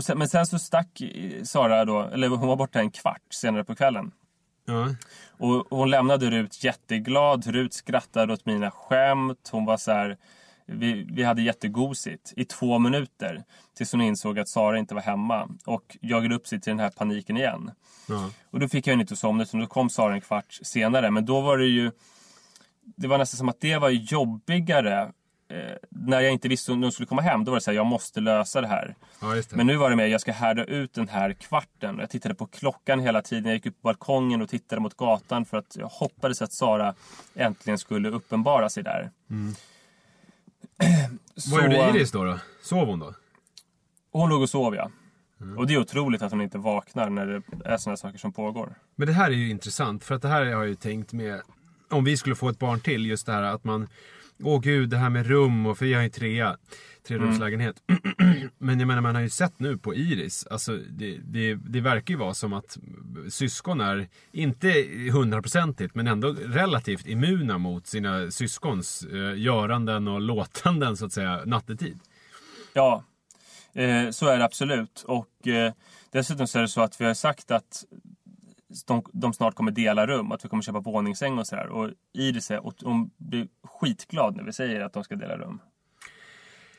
[0.03, 1.03] sen, men sen så stack
[1.43, 4.13] Sara då, eller hon var borta en kvart senare på kvällen.
[4.67, 4.95] Ja.
[5.39, 7.47] Och hon lämnade Rut jätteglad.
[7.47, 9.49] Rut skrattade åt mina skämt.
[9.53, 10.17] Hon var så här...
[10.69, 13.45] Vi, vi hade jättegosigt i två minuter.
[13.77, 15.49] Tills hon insåg att Sara inte var hemma.
[15.65, 17.71] Och jagade upp sig till den här paniken igen.
[18.09, 18.31] Ja.
[18.51, 19.43] Och då fick jag ju inte somna.
[19.43, 21.11] Utan då kom Sara en kvart senare.
[21.11, 21.93] Men då var det ju...
[22.97, 25.13] Det var nästan som att det var jobbigare.
[25.57, 27.45] Eh, när jag inte visste om hon skulle komma hem.
[27.45, 28.95] Då var det så här, jag måste lösa det här.
[29.21, 29.53] ja, det.
[29.53, 31.99] Men nu var det mer, jag ska härda ut den här kvarten.
[31.99, 33.45] Jag tittade på klockan hela tiden.
[33.45, 36.95] Jag gick upp på balkongen och tittade mot gatan för att jag hoppades att Sara
[37.35, 39.11] äntligen skulle uppenbara sig där.
[41.51, 42.39] Vad gjorde Iris då, då?
[42.63, 43.15] Sov hon då?
[44.13, 44.91] Hon låg och sov ja.
[45.41, 45.59] Mm.
[45.59, 48.75] Och det är otroligt att hon inte vaknar när det är sådana saker som pågår.
[48.95, 51.41] Men det här är ju intressant, för att det här har jag ju tänkt med
[51.91, 53.89] om vi skulle få ett barn till, just det här att man
[54.43, 56.57] Åh gud, det här med rum och för jag har ju trea,
[57.09, 57.83] trerumslägenhet.
[58.59, 62.15] Men jag menar man har ju sett nu på Iris, alltså det, det, det verkar
[62.15, 62.79] ju vara som att
[63.29, 64.69] syskon är, inte
[65.13, 71.41] hundraprocentigt, men ändå relativt immuna mot sina syskons eh, göranden och låtanden så att säga
[71.45, 71.99] nattetid.
[72.73, 73.05] Ja,
[73.75, 75.05] eh, så är det absolut.
[75.07, 75.73] Och eh,
[76.13, 77.85] dessutom så är det så att vi har sagt att
[78.85, 81.67] de, de snart kommer dela rum, att vi kommer köpa våningssäng och sådär.
[81.67, 85.61] Och Iris är, och hon blir skitglad när vi säger att de ska dela rum.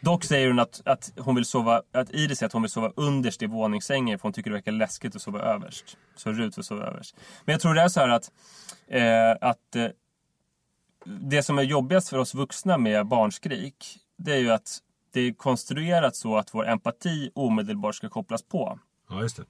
[0.02, 2.92] Dock säger hon att, att, hon vill sova, att Iris säger att hon vill sova
[2.96, 5.98] underst i våningssängen för hon tycker det verkar läskigt att sova överst.
[6.16, 7.16] Så Rut vill sova överst.
[7.46, 8.32] Men jag tror det är så här att,
[8.88, 9.88] eh, att eh,
[11.06, 14.80] det som är jobbigast för oss vuxna med barnskrik, det är ju att
[15.14, 18.80] det är konstruerat så att vår empati omedelbart ska kopplas på.
[19.10, 19.46] Ja, just det.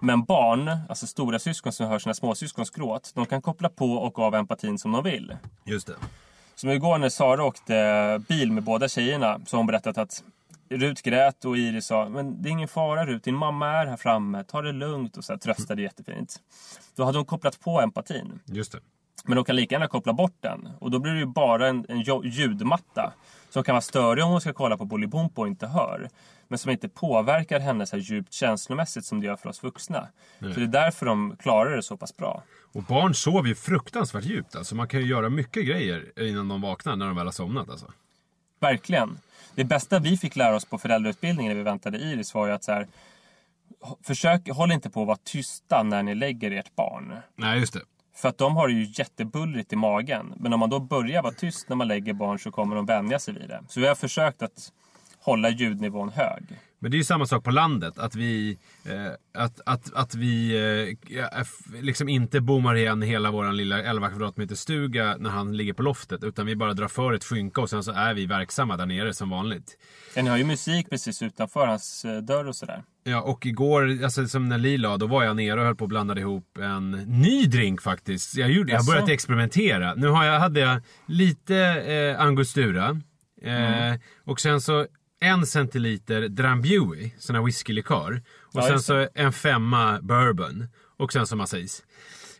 [0.00, 4.18] Men barn, alltså stora syskon som hör sina småsyskons gråt, de kan koppla på och
[4.18, 5.36] av empatin som de vill.
[5.64, 5.94] Just det.
[6.54, 10.24] Som igår när Sara åkte bil med båda tjejerna så har hon berättat att
[10.68, 13.96] Rut grät och Iris sa Men det är ingen fara Rut, din mamma är här
[13.96, 16.40] framme, ta det lugnt och så här, tröstade jättefint.
[16.96, 18.40] Då hade hon kopplat på empatin.
[18.44, 18.78] Just det.
[19.24, 20.68] Men de kan lika gärna koppla bort den.
[20.78, 23.12] Och då blir det ju bara en, en ljudmatta.
[23.50, 26.08] Som kan vara störig om hon ska kolla på Bolibompo och inte hör.
[26.48, 30.08] Men som inte påverkar henne så här djupt känslomässigt som det gör för oss vuxna.
[30.38, 32.42] Så det är därför de klarar det så pass bra.
[32.72, 34.56] Och barn sover ju fruktansvärt djupt.
[34.56, 37.70] Alltså man kan ju göra mycket grejer innan de vaknar när de väl har somnat.
[37.70, 37.92] Alltså.
[38.60, 39.18] Verkligen.
[39.54, 42.64] Det bästa vi fick lära oss på föräldrautbildningen när vi väntade Iris var ju att
[42.64, 42.88] så här,
[44.02, 47.16] Försök, håll inte på att vara tysta när ni lägger ert barn.
[47.36, 47.80] Nej, just det.
[48.20, 50.34] För att de har det ju jättebullrigt i magen.
[50.36, 53.18] Men om man då börjar vara tyst när man lägger barn så kommer de vänja
[53.18, 53.62] sig vid det.
[53.68, 54.72] Så vi har försökt att
[55.18, 56.42] hålla ljudnivån hög.
[56.82, 57.98] Men det är ju samma sak på landet.
[57.98, 60.56] Att vi, eh, att, att, att vi
[61.14, 65.82] eh, liksom inte bommar igen hela vår lilla 11 kvadratmeter stuga när han ligger på
[65.82, 66.24] loftet.
[66.24, 69.14] Utan vi bara drar för ett skynke och sen så är vi verksamma där nere
[69.14, 69.76] som vanligt.
[70.16, 72.82] Ja, Ni har ju musik precis utanför hans eh, dörr och sådär.
[73.04, 75.84] Ja, och igår, alltså som när Li la, då var jag nere och höll på
[75.84, 78.36] att blanda ihop en ny drink faktiskt.
[78.36, 79.94] Jag, gjorde, jag har börjat experimentera.
[79.94, 83.00] Nu har jag, hade jag lite eh, angostura.
[83.42, 84.86] Eh, Och sen så
[85.20, 88.22] en centiliter Drambuie, sån här whiskylikör.
[88.42, 90.68] Och Ja, sen så en femma bourbon.
[90.98, 91.82] Och sen så massa is.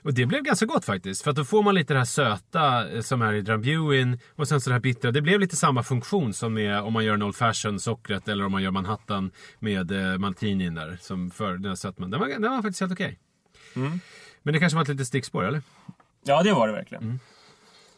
[0.03, 1.23] Och det blev ganska gott faktiskt.
[1.23, 4.19] För att då får man lite det här söta eh, som är i Drambuien.
[4.37, 5.11] Och sen så det här bittra.
[5.11, 8.29] Det blev lite samma funktion som med om man gör en Old Fashion sockret.
[8.29, 10.99] Eller om man gör Manhattan med eh, martinin där.
[11.01, 12.11] Som för den här sötman.
[12.11, 13.19] Den var, den var faktiskt helt okej.
[14.43, 15.63] Men det kanske var ett litet stickspår eller?
[16.25, 17.21] Ja, det var det verkligen.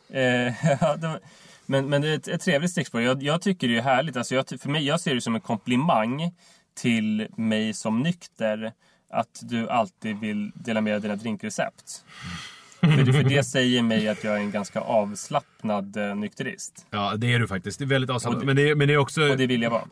[0.09, 0.21] Eh,
[1.01, 1.21] det var,
[1.67, 3.03] men, men det är ett, ett trevligt stickspår.
[3.03, 4.17] Jag, jag tycker det är härligt.
[4.17, 6.33] Alltså jag, för mig, jag ser det som en komplimang
[6.81, 8.73] till mig som nykter
[9.11, 12.05] att du alltid vill dela med dig av dina drinkrecept.
[12.81, 16.87] för, det- för det säger mig att jag är en ganska avslappnad eh, nykterist.
[16.91, 17.79] Ja, det är du faktiskt.
[17.79, 19.31] Det är väldigt det- Men, det men det är också...
[19.31, 19.85] Och det vill jag vara.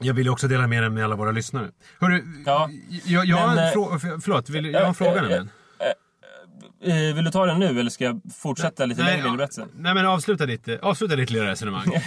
[0.00, 1.70] Jag vill också dela med den med alla våra lyssnare.
[2.00, 2.70] Hörru, Ja,
[3.04, 5.20] jag, jag, har men, en eh, frå- för- förlåt, vill, jag har en fråga eh,
[5.20, 5.50] nämligen.
[6.82, 9.68] Eh, vill du ta den nu eller ska jag fortsätta lite längre in i berättelsen?
[9.74, 11.86] nej men avsluta ditt, eh, avsluta ditt lilla resonemang.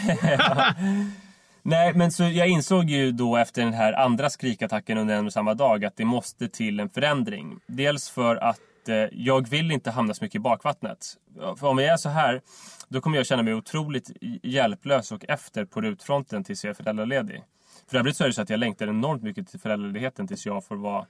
[1.63, 5.33] Nej, men så jag insåg ju då efter den här andra skrikattacken under en och
[5.33, 7.59] samma dag att det måste till en förändring.
[7.67, 11.13] Dels för att eh, jag vill inte hamna så mycket i bakvattnet.
[11.59, 12.41] För om vi är så här,
[12.87, 14.11] då kommer jag känna mig otroligt
[14.43, 17.43] hjälplös och efter på rutfronten tills jag är föräldraledig.
[17.91, 20.65] För övrigt så är det så att jag längtar enormt mycket till föräldraledigheten tills jag
[20.65, 21.05] får vara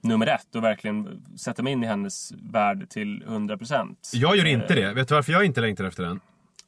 [0.00, 3.96] nummer ett och verkligen sätta mig in i hennes värld till 100%.
[4.12, 4.92] Jag gör inte det.
[4.92, 6.20] Vet du varför jag inte längtar efter den?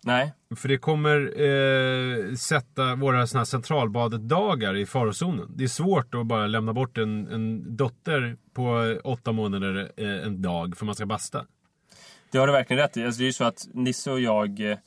[0.05, 5.53] Nej, För det kommer eh, sätta våra såna här centralbadet-dagar i farozonen.
[5.57, 10.43] Det är svårt att bara lämna bort en, en dotter på åtta månader eh, en
[10.43, 11.47] dag för man ska basta.
[12.31, 13.05] Det har du verkligen rätt i.
[13.05, 14.79] Alltså det är ju så att Nisse och jag eh,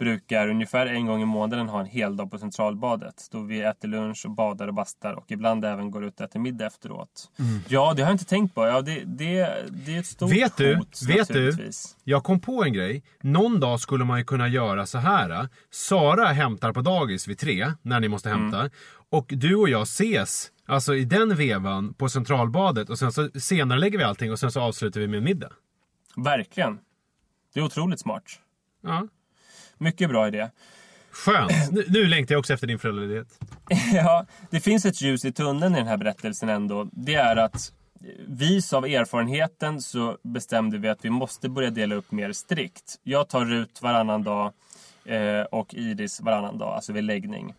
[0.00, 3.28] brukar ungefär en gång i månaden ha en hel dag på Centralbadet.
[3.30, 6.40] Då vi äter lunch och badar och bastar och ibland även går ut och äter
[6.40, 7.30] middag efteråt.
[7.68, 8.66] Ja, det har jag inte tänkt på.
[8.66, 11.70] Ja, det, det, det är ett stort Vet du, hot vet du,
[12.04, 13.02] jag kom på en grej.
[13.20, 15.48] Någon dag skulle man ju kunna göra så här.
[15.70, 18.70] Sara hämtar på dagis vid tre, när ni måste hämta.
[19.10, 22.90] Och du och jag ses, alltså i den vevan, på Centralbadet.
[22.90, 25.52] Och sen så senare lägger vi allting och sen så avslutar vi med middag.
[26.16, 26.78] Verkligen.
[27.54, 28.24] Det är otroligt smart.
[28.82, 29.08] Ja.
[29.80, 30.48] Mycket bra idé.
[31.10, 31.52] Skönt!
[31.72, 33.38] Nu, nu längtar jag också efter din föräldraledighet.
[33.94, 36.88] Ja, det finns ett ljus i tunneln i den här berättelsen ändå.
[36.92, 37.72] Det är att
[38.26, 42.98] vis av erfarenheten så bestämde vi att vi måste börja dela upp mer strikt.
[43.02, 44.52] Jag tar Rut varannan dag
[45.04, 47.54] eh, och Iris varannan dag, alltså vid läggning.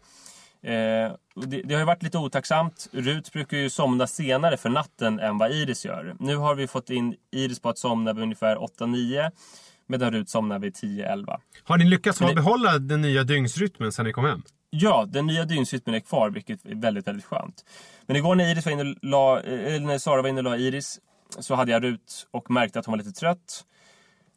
[0.63, 2.87] Eh, det, det har ju varit lite otacksamt.
[2.91, 6.15] Rut brukar ju somna senare för natten än vad Iris gör.
[6.19, 9.31] Nu har vi fått in Iris på att somna vid ungefär 8-9
[9.91, 11.39] medan Rut somnar vid 10-11.
[11.63, 14.41] Har ni lyckats det- behålla den nya dygnsrytmen sen ni kom hem?
[14.69, 17.65] Ja, den nya dygnsrytmen är kvar, vilket är väldigt, väldigt skönt.
[18.05, 20.99] Men igår när, Iris var inne la, eller när Sara var inne och la Iris
[21.39, 23.65] så hade jag Rut och märkte att hon var lite trött.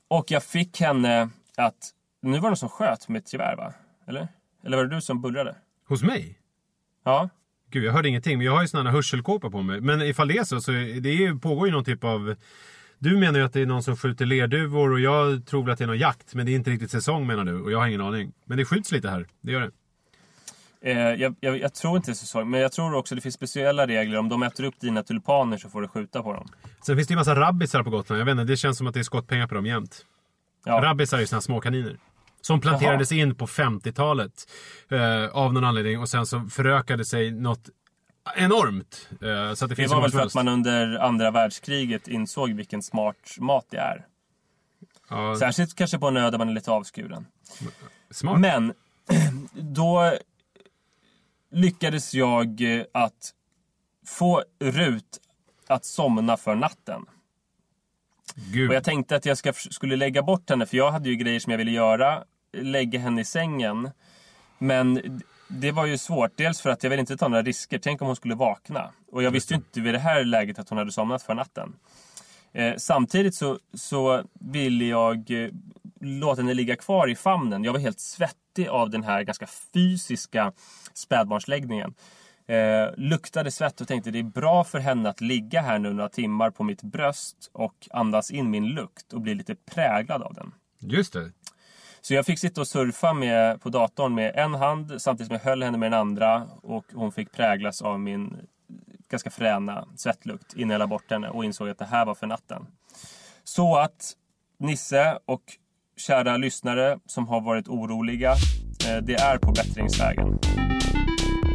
[0.09, 1.91] Och jag fick henne att...
[2.23, 3.73] Nu var det någon som sköt med ett gevär, va?
[4.09, 4.29] Eller?
[4.65, 5.57] Eller var det du som bullrade?
[5.89, 6.39] Hos mig?
[7.05, 7.29] Ja.
[7.71, 8.39] Gud, jag hörde ingenting.
[8.39, 9.81] Men jag har ju såna här hörselkåpor på mig.
[9.81, 12.37] Men ifall det är så, så det är, pågår ju någon typ av...
[13.05, 15.79] Du menar ju att det är någon som skjuter lerduvor och jag tror väl att
[15.79, 16.35] det är någon jakt.
[16.35, 18.33] Men det är inte riktigt säsong menar du och jag har ingen aning.
[18.45, 19.71] Men det skjuts lite här, det gör det.
[20.91, 23.35] Eh, jag, jag, jag tror inte det är säsong, men jag tror också det finns
[23.35, 24.19] speciella regler.
[24.19, 26.49] Om de äter upp dina tulpaner så får du skjuta på dem.
[26.87, 28.21] Sen finns det ju massa rabbisar på Gotland.
[28.21, 30.05] Jag vet inte, det känns som att det är skottpengar på dem jämt.
[30.65, 30.81] Ja.
[30.83, 31.97] Rabbisar är ju såna här små kaniner.
[32.41, 34.49] Som planterades in på 50-talet.
[34.89, 36.01] Eh, av någon anledning.
[36.01, 37.69] Och sen så förökade sig något
[38.37, 39.09] enormt.
[39.11, 43.37] Eh, så det Det var väl för att man under andra världskriget insåg vilken smart
[43.39, 44.07] mat det är.
[45.11, 47.27] Ja, Särskilt kanske på en ö där man är lite avskuren.
[48.11, 48.41] smart.
[48.41, 48.73] Men
[49.53, 50.13] då
[51.51, 53.35] lyckades jag eh, att
[54.07, 55.21] få Rut
[55.67, 57.07] att somna för natten.
[58.35, 58.69] Gud.
[58.71, 61.41] Och jag tänkte att jag ska, skulle lägga bort henne, för jag hade ju grejer
[61.41, 62.25] som jag ville göra.
[62.53, 63.91] Lägga henne i sängen.
[64.59, 66.31] Men det var ju svårt.
[66.37, 67.79] Dels för att jag ville inte ta några risker.
[67.79, 68.91] Tänk om hon skulle vakna.
[69.13, 71.77] Och jag visste ju inte vid det här läget att hon hade somnat för natten.
[72.53, 75.51] Eh, samtidigt så, så ville jag eh,
[76.01, 77.65] låta henne ligga kvar i famnen.
[77.65, 80.53] Jag var helt svettig av den här ganska fysiska
[80.95, 81.95] spädbarnsläggningen.
[82.47, 86.09] Eh, luktade svett och tänkte det är bra för henne att ligga här nu några
[86.09, 90.53] timmar på mitt bröst och andas in min lukt och bli lite präglad av den.
[90.79, 91.33] Just det.
[92.07, 95.51] Så jag fick sitta och surfa med, på datorn med en hand samtidigt som jag
[95.51, 98.37] höll henne med den andra och hon fick präglas av min
[99.09, 102.27] ganska fräna svettlukt innan jag la bort henne och insåg att det här var för
[102.27, 102.67] natten.
[103.45, 104.13] Så att
[104.59, 105.43] Nisse och
[105.97, 108.33] kära lyssnare som har varit oroliga,
[108.89, 110.39] eh, det är på bättringsvägen.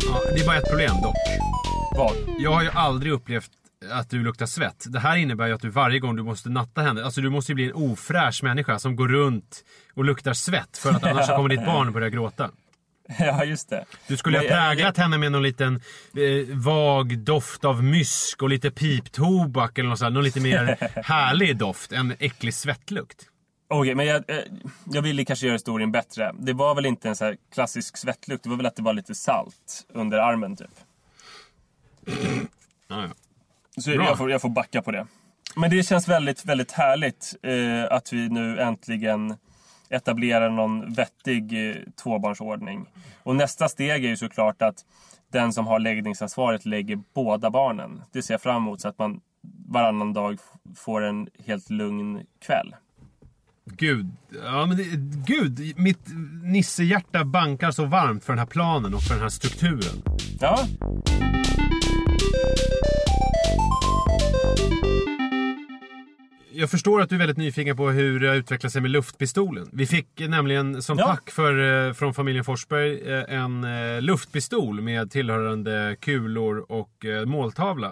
[0.07, 1.15] Ja, det är bara ett problem dock.
[1.97, 2.15] Vad?
[2.39, 3.51] Jag har ju aldrig upplevt
[3.91, 4.85] att du luktar svett.
[4.87, 7.51] Det här innebär ju att du varje gång du måste natta henne, alltså du måste
[7.51, 9.63] ju bli en ofräsch människa som går runt
[9.93, 12.49] och luktar svett för att annars kommer ditt barn börja gråta.
[13.19, 13.85] Ja, just det.
[14.07, 15.75] Du skulle ha jag- präglat henne med någon liten
[16.15, 20.13] eh, vag doft av mysk och lite piptobak eller något sånt.
[20.13, 23.25] Någon lite mer härlig doft än äcklig svettlukt.
[23.67, 24.37] Okej, men jag, eh,
[24.85, 26.31] jag ville kanske göra historien bättre.
[26.39, 28.43] Det var väl inte en så här klassisk svettlukt.
[28.43, 30.67] Det var väl att det var lite salt under armen typ.
[32.87, 33.07] Ja, ja.
[33.77, 34.05] Så Bra.
[34.05, 35.07] jag får, jag får backa på det.
[35.55, 39.37] Men det känns väldigt, väldigt härligt eh, att vi nu äntligen
[39.89, 42.85] etablerar någon vettig eh, tvåbarnsordning.
[43.23, 44.85] Och nästa steg är ju såklart att
[45.31, 48.01] den som har läggningsansvaret lägger båda barnen.
[48.11, 49.21] Det ser jag fram emot så att man
[49.67, 50.39] varannan dag
[50.75, 52.75] får en helt lugn kväll.
[53.65, 54.11] gud.
[54.43, 54.83] Ja, men det,
[55.33, 56.07] gud, mitt
[56.43, 60.03] Nisse-hjärta bankar så varmt för den här planen och för den här strukturen.
[60.39, 60.67] Ja,
[66.51, 69.69] Jag förstår att du är väldigt nyfiken på hur det har utvecklat sig med luftpistolen.
[69.73, 71.07] Vi fick nämligen som Ja.
[71.07, 77.87] tack för, eh, från familjen Forsberg eh, en eh, luftpistol med tillhörande kulor och måltavla.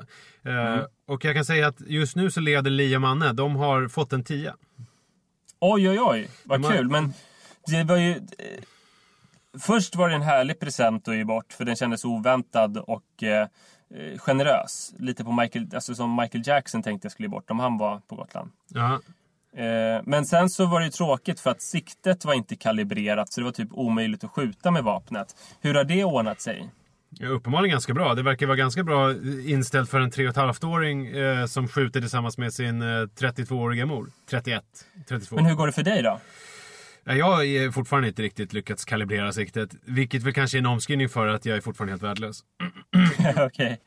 [0.45, 3.33] Eh, Och jag kan säga att just nu så leder Lia Manne.
[3.33, 4.55] De har fått en tia.
[5.59, 6.89] oj oj oj, vad De har- kul.
[6.89, 7.13] Men
[7.67, 8.15] det var ju...
[9.59, 13.23] Först var det en härlig present att ge bort, för den kändes oväntad och
[13.95, 14.93] eh, generös.
[14.97, 18.15] Lite på Michael, alltså som Michael Jackson tänkte jag skulle bort om han var på
[18.15, 18.51] Gotland.
[18.67, 18.99] Ja.
[19.57, 23.41] Eh, men sen så var det ju tråkigt för att siktet var inte kalibrerat så
[23.41, 25.35] det var typ omöjligt att skjuta med vapnet.
[25.61, 26.69] Hur har det ordnat sig?
[27.09, 28.15] Ja, uppenbarligen ganska bra.
[28.15, 29.13] Det verkar vara ganska bra
[29.45, 34.09] inställt för en 3,5-åring eh, som skjuter tillsammans med sin eh, 32-åriga mor.
[34.29, 34.63] 31,
[35.07, 35.35] 32.
[35.35, 36.19] Men hur går det för dig då?
[37.15, 39.69] Jag har fortfarande inte riktigt lyckats kalibrera siktet.
[39.85, 42.43] Vilket väl kanske är en omskrivning för att jag är fortfarande helt värdelös.
[43.45, 43.81] Okej.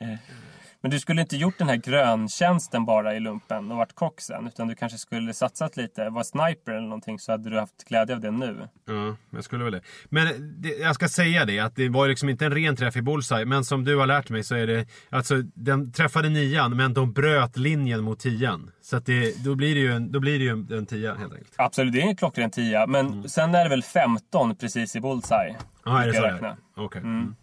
[0.82, 4.46] Men du skulle inte gjort den här gröntjänsten bara i lumpen och varit kock sen.
[4.46, 8.14] Utan du kanske skulle satsat lite, var sniper eller någonting så hade du haft glädje
[8.14, 8.68] av det nu.
[8.86, 9.82] Ja, jag skulle väl det.
[10.08, 10.26] Men
[10.62, 13.44] det, jag ska säga det, att det var liksom inte en ren träff i bullseye.
[13.44, 17.12] Men som du har lärt mig så är det, alltså den träffade nian men de
[17.12, 18.70] bröt linjen mot tian.
[18.82, 21.14] Så att det, då blir det ju en, då blir det ju en, en tia
[21.14, 21.54] helt enkelt.
[21.56, 22.86] Absolut, det är en klockren tia.
[22.86, 25.56] Men sen är det väl 15 precis i bullseye.
[25.84, 26.56] Ja, är det så?
[26.76, 27.00] Okej.
[27.00, 27.34] Mm.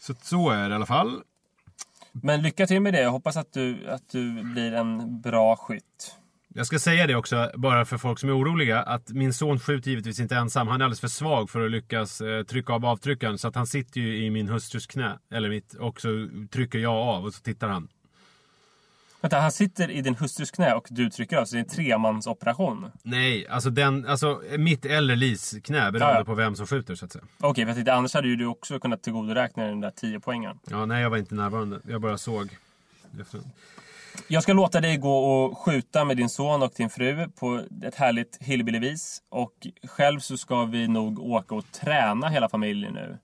[0.00, 1.22] Så så är det i alla fall.
[2.12, 3.00] Men lycka till med det.
[3.00, 6.16] Jag hoppas att du, att du blir en bra skytt.
[6.54, 9.90] Jag ska säga det också, bara för folk som är oroliga, att min son skjuter
[9.90, 10.68] givetvis inte ensam.
[10.68, 13.38] Han är alldeles för svag för att lyckas eh, trycka av avtryckaren.
[13.38, 16.94] Så att han sitter ju i min hustrus knä, eller mitt, och så trycker jag
[16.94, 17.88] av och så tittar han.
[19.20, 21.44] Vänta, han sitter i din hustrus knä och du trycker av.
[21.44, 22.90] Så det är en tremansoperation.
[23.02, 27.04] Nej, alltså, den, alltså mitt eller Lis knä beroende Ja, på vem som skjuter så
[27.04, 27.24] att säga.
[27.40, 30.58] Okej, för jag tänkte annars hade ju du också kunnat tillgodoräkna den där 10 poängen.
[30.70, 31.80] Ja, nej jag var inte närvarande.
[31.88, 32.48] Jag bara såg.
[34.28, 37.94] Jag ska låta dig gå och skjuta med din son och din fru på ett
[37.94, 39.22] härligt hillbillyvis.
[39.28, 43.18] Och själv så ska vi nog åka och träna hela familjen nu.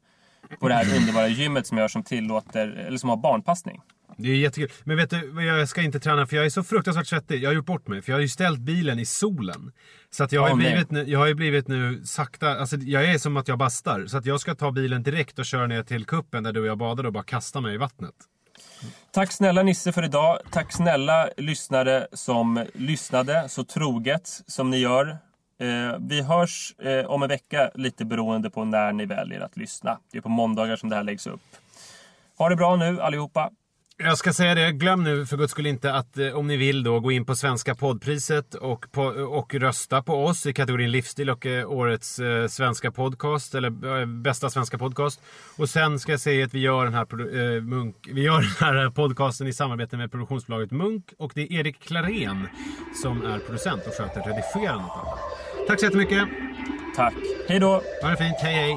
[0.60, 3.80] På det här underbara gymmet som jag som tillåter, eller som har barnpassning.
[4.16, 4.70] Det är jättekul.
[4.84, 7.42] Men vet du, jag ska inte träna för jag är så fruktansvärt svettig.
[7.42, 8.02] Jag har gjort bort mig.
[8.02, 9.72] För jag har ju ställt bilen i solen.
[10.10, 10.56] Så att jag har, nej.
[10.56, 14.06] blivit nu, jag har ju blivit nu sakta, alltså jag är som att jag bastar.
[14.06, 16.66] Så att jag ska ta bilen direkt och köra ner till kuppen där du och
[16.66, 18.14] jag badar och bara kasta mig i vattnet.
[19.10, 20.38] Tack snälla Nisse för idag.
[20.50, 25.08] Tack snälla lyssnare som lyssnade så troget som ni gör.
[25.60, 29.98] Eh, vi hörs eh, om en vecka lite beroende på när ni väljer att lyssna.
[30.12, 31.40] Det är på måndagar som det här läggs upp.
[32.38, 33.50] Ha det bra nu allihopa.
[33.98, 36.82] Jag ska säga det, glöm nu för guds skull inte att eh, om ni vill
[36.82, 41.30] då gå in på Svenska poddpriset och, på, och rösta på oss i kategorin livsstil
[41.30, 45.20] och eh, årets eh, svenska podcast eller eh, bästa svenska podcast.
[45.56, 47.06] Och sen ska jag säga att vi gör den här,
[47.56, 51.52] eh, Munk, vi gör den här podcasten i samarbete med produktionsbolaget Munk och det är
[51.52, 52.48] Erik Klarén
[53.02, 54.90] som är producent och sköter redigerandet.
[55.66, 56.28] Tack så jättemycket!
[56.96, 57.14] Tack.
[57.48, 57.82] Hej då.
[58.02, 58.76] Ha det fint, hej hej!